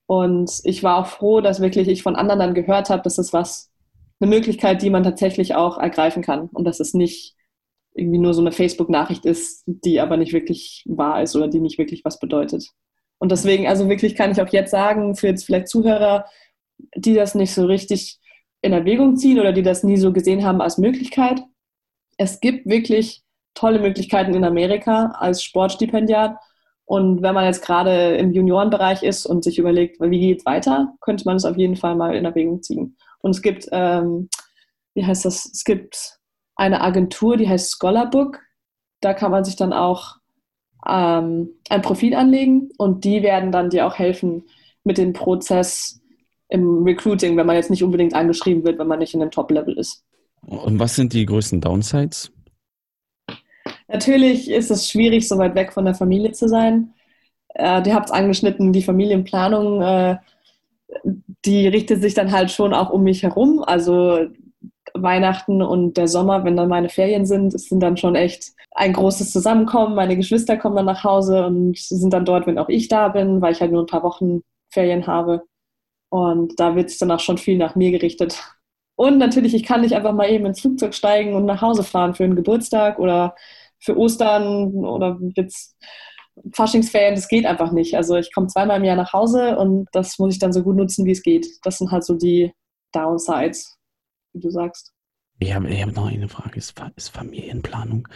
[0.06, 3.32] Und ich war auch froh, dass wirklich ich von anderen dann gehört habe, dass das
[3.34, 3.70] was,
[4.20, 7.34] eine Möglichkeit, die man tatsächlich auch ergreifen kann und dass es nicht
[7.94, 11.78] irgendwie nur so eine Facebook-Nachricht ist, die aber nicht wirklich wahr ist oder die nicht
[11.78, 12.70] wirklich was bedeutet.
[13.18, 16.26] Und deswegen, also wirklich kann ich auch jetzt sagen, für jetzt vielleicht Zuhörer,
[16.96, 18.18] die das nicht so richtig
[18.60, 21.42] in Erwägung ziehen oder die das nie so gesehen haben als Möglichkeit.
[22.16, 23.22] Es gibt wirklich
[23.54, 26.36] tolle Möglichkeiten in Amerika als Sportstipendiat.
[26.84, 30.94] Und wenn man jetzt gerade im Juniorenbereich ist und sich überlegt, wie geht es weiter,
[31.00, 32.96] könnte man es auf jeden Fall mal in Erwägung ziehen.
[33.20, 34.28] Und es gibt, ähm,
[34.94, 35.44] wie heißt das?
[35.52, 36.18] Es gibt
[36.56, 38.40] eine Agentur, die heißt Scholarbook.
[39.00, 40.16] Da kann man sich dann auch
[40.86, 44.44] ähm, ein Profil anlegen und die werden dann dir auch helfen
[44.84, 46.00] mit dem Prozess
[46.48, 49.78] im Recruiting, wenn man jetzt nicht unbedingt angeschrieben wird, wenn man nicht in dem Top-Level
[49.78, 50.04] ist.
[50.42, 52.32] Und was sind die größten Downsides?
[53.88, 56.94] Natürlich ist es schwierig, so weit weg von der Familie zu sein.
[57.54, 60.16] Äh, ihr habt es angeschnitten, die Familienplanung, äh,
[61.44, 63.62] die richtet sich dann halt schon auch um mich herum.
[63.62, 64.26] Also
[64.94, 69.32] Weihnachten und der Sommer, wenn dann meine Ferien sind, sind dann schon echt ein großes
[69.32, 69.94] Zusammenkommen.
[69.94, 73.40] Meine Geschwister kommen dann nach Hause und sind dann dort, wenn auch ich da bin,
[73.40, 75.42] weil ich halt nur ein paar Wochen Ferien habe.
[76.10, 78.42] Und da wird es dann auch schon viel nach mir gerichtet.
[78.96, 82.14] Und natürlich, ich kann nicht einfach mal eben ins Flugzeug steigen und nach Hause fahren
[82.14, 83.36] für einen Geburtstag oder
[83.78, 85.76] für Ostern oder jetzt
[86.52, 87.96] Faschingsferien, das geht einfach nicht.
[87.96, 90.76] Also ich komme zweimal im Jahr nach Hause und das muss ich dann so gut
[90.76, 91.46] nutzen, wie es geht.
[91.62, 92.52] Das sind halt so die
[92.92, 93.78] Downsides
[94.32, 94.92] wie du sagst.
[95.38, 96.58] Ich habe ich noch eine Frage.
[96.58, 98.08] Ist, ist, Familienplanung,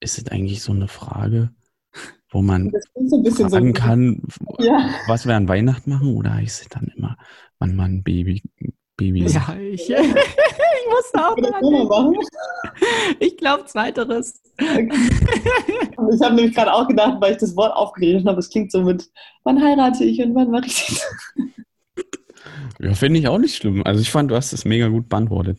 [0.00, 1.50] ist es eigentlich so eine Frage,
[2.30, 4.22] wo man so fragen so kann,
[4.58, 4.90] ja.
[5.06, 6.14] was wir an Weihnachten machen?
[6.14, 7.16] Oder ist es dann immer,
[7.58, 8.42] wann man Baby,
[8.96, 9.26] Baby?
[9.26, 9.98] Ja, ich, ich
[10.88, 12.16] muss auch machen.
[13.20, 14.42] Ich glaube, zweiteres.
[14.58, 18.82] Ich habe nämlich gerade auch gedacht, weil ich das Wort aufgeredet habe, es klingt so
[18.82, 19.08] mit,
[19.44, 21.08] wann heirate ich und wann mache ich das?
[22.78, 23.82] Ja, finde ich auch nicht schlimm.
[23.84, 25.58] Also ich fand, du hast das mega gut beantwortet.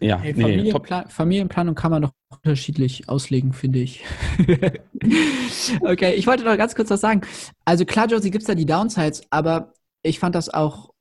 [0.00, 4.04] Ja, hey, nee, Familienpla Familienplanung kann man noch unterschiedlich auslegen, finde ich.
[5.80, 7.20] okay, ich wollte noch ganz kurz was sagen.
[7.64, 9.72] Also klar, Josie, gibt es da die Downsides, aber
[10.02, 10.92] ich fand das auch,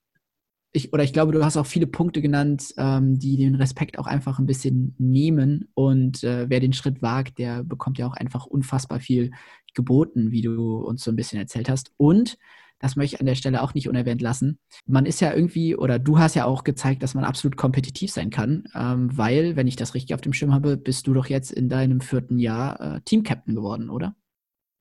[0.71, 4.07] ich, oder ich glaube, du hast auch viele Punkte genannt, ähm, die den Respekt auch
[4.07, 5.69] einfach ein bisschen nehmen.
[5.73, 9.31] Und äh, wer den Schritt wagt, der bekommt ja auch einfach unfassbar viel
[9.73, 11.91] geboten, wie du uns so ein bisschen erzählt hast.
[11.97, 12.37] Und
[12.83, 14.59] das möchte ich an der Stelle auch nicht unerwähnt lassen.
[14.85, 18.29] Man ist ja irgendwie, oder du hast ja auch gezeigt, dass man absolut kompetitiv sein
[18.29, 21.53] kann, ähm, weil, wenn ich das richtig auf dem Schirm habe, bist du doch jetzt
[21.53, 24.15] in deinem vierten Jahr äh, Team-Captain geworden, oder?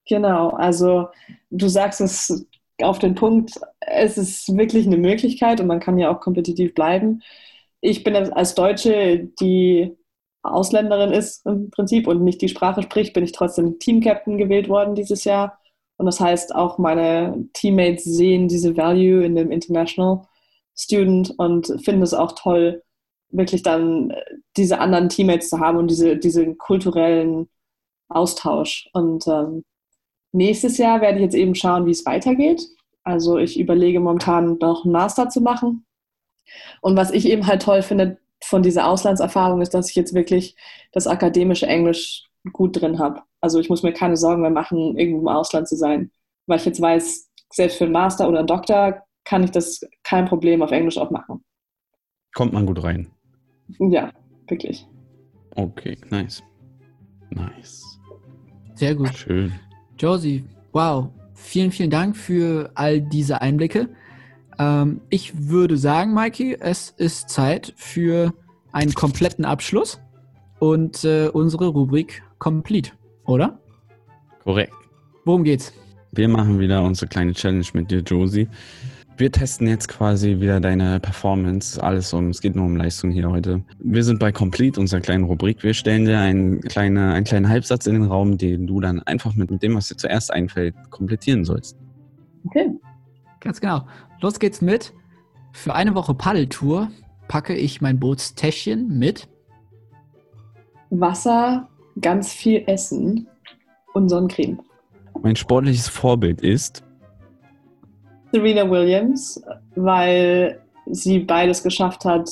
[0.08, 1.10] Genau, also
[1.50, 2.44] du sagst es
[2.82, 7.22] auf den Punkt, es ist wirklich eine Möglichkeit und man kann ja auch kompetitiv bleiben.
[7.80, 9.96] Ich bin als Deutsche, die
[10.42, 14.96] Ausländerin ist im Prinzip und nicht die Sprache spricht, bin ich trotzdem Team-Captain gewählt worden
[14.96, 15.60] dieses Jahr.
[16.02, 20.26] Und das heißt, auch meine Teammates sehen diese Value in dem International
[20.76, 22.82] Student und finden es auch toll,
[23.30, 24.20] wirklich dann äh,
[24.56, 27.48] diese anderen Teammates zu haben und diese, diesen kulturellen
[28.08, 28.90] Austausch.
[28.92, 29.62] Und ähm,
[30.32, 32.66] nächstes Jahr werde ich jetzt eben schauen, wie es weitergeht.
[33.04, 35.86] Also ich überlege momentan noch einen Master zu machen.
[36.80, 40.56] Und was ich eben halt toll finde von dieser Auslandserfahrung ist, dass ich jetzt wirklich
[40.90, 43.22] das akademische Englisch gut drin habe.
[43.42, 46.10] Also ich muss mir keine Sorgen mehr machen, irgendwo im Ausland zu sein.
[46.46, 50.24] Weil ich jetzt weiß, selbst für einen Master oder einen Doktor kann ich das kein
[50.24, 51.44] Problem auf Englisch auch machen.
[52.34, 53.10] Kommt man gut rein?
[53.78, 54.10] Ja,
[54.48, 54.86] wirklich.
[55.54, 56.42] Okay, nice.
[57.30, 57.98] Nice.
[58.74, 59.14] Sehr gut.
[59.14, 59.52] Schön.
[59.98, 61.08] Josie, wow.
[61.34, 63.88] Vielen, vielen Dank für all diese Einblicke.
[64.58, 68.32] Ähm, ich würde sagen, Mikey, es ist Zeit für
[68.70, 70.00] einen kompletten Abschluss
[70.58, 72.92] und äh, unsere Rubrik Complete,
[73.26, 73.58] oder?
[74.42, 74.72] Korrekt.
[75.24, 75.72] Worum geht's?
[76.12, 78.48] Wir machen wieder unsere kleine Challenge mit dir, Josie.
[79.16, 83.30] Wir testen jetzt quasi wieder deine Performance, alles um, es geht nur um Leistung hier
[83.30, 83.62] heute.
[83.78, 85.62] Wir sind bei Complete, unserer kleinen Rubrik.
[85.62, 89.34] Wir stellen dir einen, kleine, einen kleinen Halbsatz in den Raum, den du dann einfach
[89.34, 91.76] mit, mit dem, was dir zuerst einfällt, komplettieren sollst.
[92.46, 92.70] Okay.
[93.40, 93.86] Ganz genau.
[94.20, 94.92] Los geht's mit.
[95.52, 96.90] Für eine Woche Paddeltour
[97.28, 99.28] packe ich mein Bootstäschchen mit
[100.90, 101.68] Wasser,
[102.00, 103.26] ganz viel Essen
[103.94, 104.60] und Sonnencreme.
[105.22, 106.82] Mein sportliches Vorbild ist
[108.32, 109.42] Serena Williams
[109.74, 112.28] weil sie beides geschafft hat,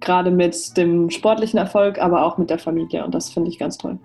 [0.00, 3.04] gerade mit dem sportlichen Erfolg, aber auch mit der Familie.
[3.04, 3.98] Und das finde ich ganz toll.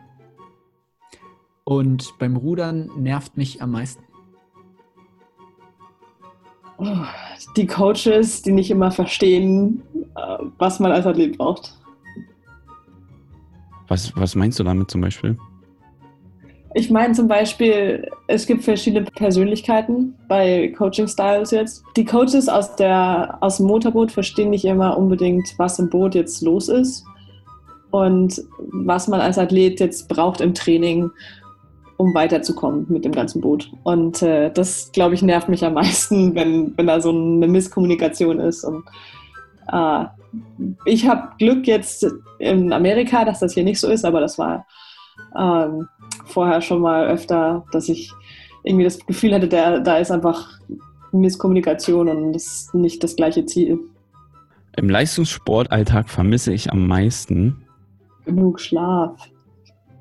[1.63, 4.03] Und beim Rudern nervt mich am meisten.
[7.57, 9.83] Die Coaches, die nicht immer verstehen,
[10.15, 11.75] äh, was man als Athlet braucht.
[13.89, 15.37] Was, was meinst du damit zum Beispiel?
[16.75, 21.83] Ich meine zum Beispiel, es gibt verschiedene Persönlichkeiten bei Coaching-Styles jetzt.
[21.97, 26.43] Die Coaches aus, der, aus dem Motorboot verstehen nicht immer unbedingt, was im Boot jetzt
[26.43, 27.03] los ist
[27.89, 28.39] und
[28.71, 31.09] was man als Athlet jetzt braucht im Training,
[31.97, 33.71] um weiterzukommen mit dem ganzen Boot.
[33.81, 38.39] Und äh, das, glaube ich, nervt mich am meisten, wenn, wenn da so eine Misskommunikation
[38.39, 38.63] ist.
[38.63, 38.83] Und
[39.71, 40.05] äh,
[40.85, 42.05] ich habe Glück jetzt
[42.39, 44.65] in Amerika, dass das hier nicht so ist, aber das war
[45.37, 45.87] ähm,
[46.25, 48.11] vorher schon mal öfter, dass ich
[48.63, 50.59] irgendwie das Gefühl hatte, der, da ist einfach
[51.11, 53.79] Misskommunikation und das ist nicht das gleiche Ziel.
[54.77, 57.65] Im Leistungssportalltag vermisse ich am meisten
[58.25, 59.29] genug Schlaf.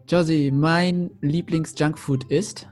[0.09, 2.69] Josie, mein Lieblings-Junkfood ist.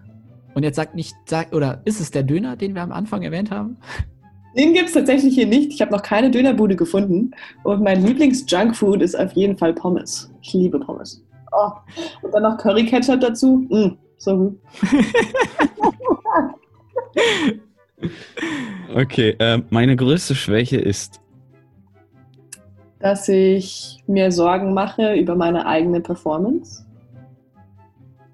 [0.55, 3.51] Und jetzt sagt nicht, sag, oder ist es der Döner, den wir am Anfang erwähnt
[3.51, 3.77] haben?
[4.57, 5.73] Den gibt es tatsächlich hier nicht.
[5.73, 7.33] Ich habe noch keine Dönerbude gefunden.
[7.63, 10.33] Und mein Lieblings-Junkfood ist auf jeden Fall Pommes.
[10.41, 11.23] Ich liebe Pommes.
[11.53, 11.73] Oh.
[12.23, 13.67] Und dann noch Curry Ketchup dazu.
[13.69, 14.59] Mm, so gut.
[18.95, 21.21] okay, äh, meine größte Schwäche ist.
[22.99, 26.87] Dass ich mir Sorgen mache über meine eigene Performance.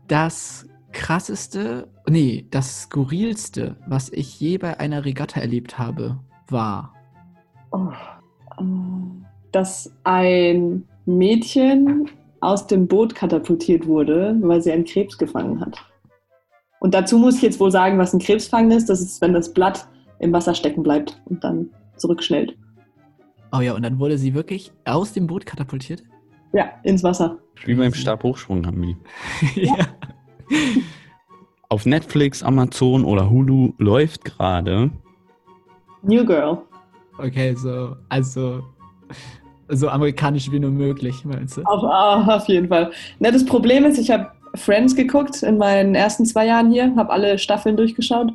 [0.06, 6.94] Das krasseste, nee, das skurrilste, was ich je bei einer Regatta erlebt habe, war.
[7.70, 7.88] Oh,
[9.52, 12.08] dass ein Mädchen
[12.40, 15.78] aus dem Boot katapultiert wurde, weil sie einen Krebs gefangen hat.
[16.80, 18.88] Und dazu muss ich jetzt wohl sagen, was ein Krebsfangen ist.
[18.90, 19.86] Das ist, wenn das Blatt
[20.18, 22.56] im Wasser stecken bleibt und dann zurückschnellt.
[23.52, 26.02] Oh ja, und dann wurde sie wirklich aus dem Boot katapultiert?
[26.52, 27.38] Ja, ins Wasser.
[27.64, 28.82] Wie beim Stabhochsprung haben
[29.54, 29.64] wir.
[29.64, 29.86] ja.
[31.72, 34.90] Auf Netflix, Amazon oder Hulu läuft gerade
[36.02, 36.58] New Girl.
[37.16, 38.62] Okay, so, also
[39.68, 41.62] so amerikanisch wie nur möglich, meinst du?
[41.62, 41.82] Auf,
[42.28, 42.90] auf jeden Fall.
[43.20, 47.08] Na, das Problem ist, ich habe Friends geguckt in meinen ersten zwei Jahren hier, habe
[47.08, 48.34] alle Staffeln durchgeschaut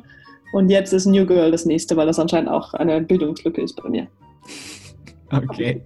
[0.52, 3.88] und jetzt ist New Girl das nächste, weil das anscheinend auch eine Bildungslücke ist bei
[3.88, 4.08] mir.
[5.30, 5.84] Okay.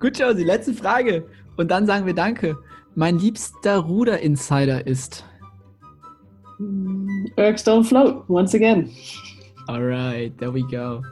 [0.00, 1.26] Gut, Josie, letzte Frage.
[1.58, 2.56] Und dann sagen wir Danke.
[2.96, 5.26] Mein liebster Ruder-Insider ist.
[7.36, 8.90] Eric's don't float, once again.
[9.68, 11.02] Alright, there we go.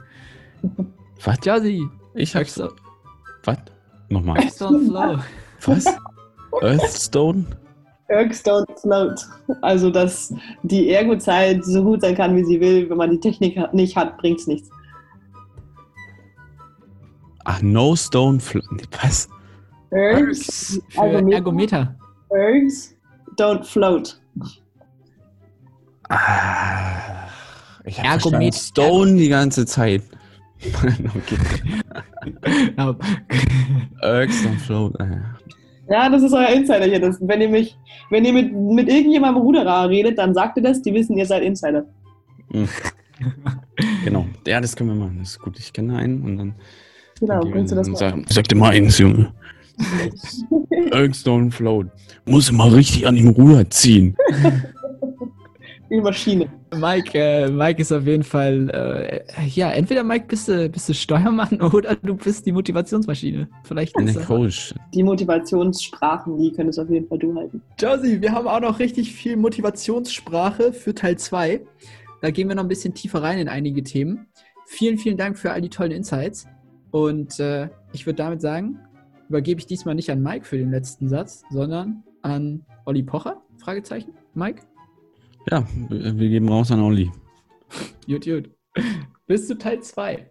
[1.25, 1.39] Was?
[1.39, 1.87] Josie.
[2.15, 2.59] Ich hab's.
[3.43, 3.57] Was?
[4.09, 4.37] Nochmal.
[4.37, 5.19] Earthstone Flow.
[5.65, 5.85] Was?
[6.61, 7.45] Earthstone?
[8.07, 9.19] Eric's don't float.
[9.61, 10.33] Also, dass
[10.63, 12.87] die Ergo-Zeit so gut sein kann, wie sie will.
[12.89, 14.69] Wenn man die Technik nicht hat, bringt's nichts.
[17.45, 18.87] Ach, no stone float.
[19.01, 19.27] Was?
[19.91, 20.79] Ergs.
[20.89, 21.95] Für also Ergometer.
[22.29, 22.95] Ergs
[23.37, 24.19] don't float.
[26.09, 27.27] Ah,
[27.83, 30.03] ich habe Stone die ganze Zeit.
[34.01, 34.95] Ergs don't float.
[35.89, 36.99] Ja, das ist euer Insider hier.
[36.99, 37.77] Das, wenn ihr mich,
[38.09, 41.43] wenn ihr mit, mit irgendjemandem Ruderer redet, dann sagt ihr das, die wissen, ihr seid
[41.43, 41.85] Insider.
[42.51, 42.67] Hm.
[44.03, 44.25] genau.
[44.47, 45.17] Ja, das können wir machen.
[45.19, 45.59] Das ist gut.
[45.59, 46.55] Ich kenne einen und dann.
[47.19, 47.97] Genau, bringst du das mal.
[47.97, 49.31] Sag, sag dir mal eins, Junge.
[50.91, 51.87] Ergstone Float.
[52.25, 54.15] Muss immer richtig an dem Ruder ziehen.
[55.89, 56.51] Die Maschine.
[56.75, 60.93] Mike, äh, Mike ist auf jeden Fall, äh, ja, entweder Mike bist du, bist du
[60.93, 63.47] Steuermann oder du bist die Motivationsmaschine.
[63.63, 64.73] Vielleicht ist Coach.
[64.93, 67.61] Die Motivationssprachen, die könntest auf jeden Fall du halten.
[67.79, 71.61] Josie, wir haben auch noch richtig viel Motivationssprache für Teil 2.
[72.21, 74.25] Da gehen wir noch ein bisschen tiefer rein in einige Themen.
[74.65, 76.47] Vielen, vielen Dank für all die tollen Insights.
[76.89, 78.79] Und äh, ich würde damit sagen,
[79.29, 83.41] übergebe ich diesmal nicht an Mike für den letzten Satz, sondern an Olli Pocher?
[83.57, 84.13] Fragezeichen.
[84.33, 84.63] Mike?
[85.51, 87.11] Ja, wir geben raus an Olli.
[88.07, 88.49] gut, gut.
[89.27, 90.29] Bis zu Teil 2.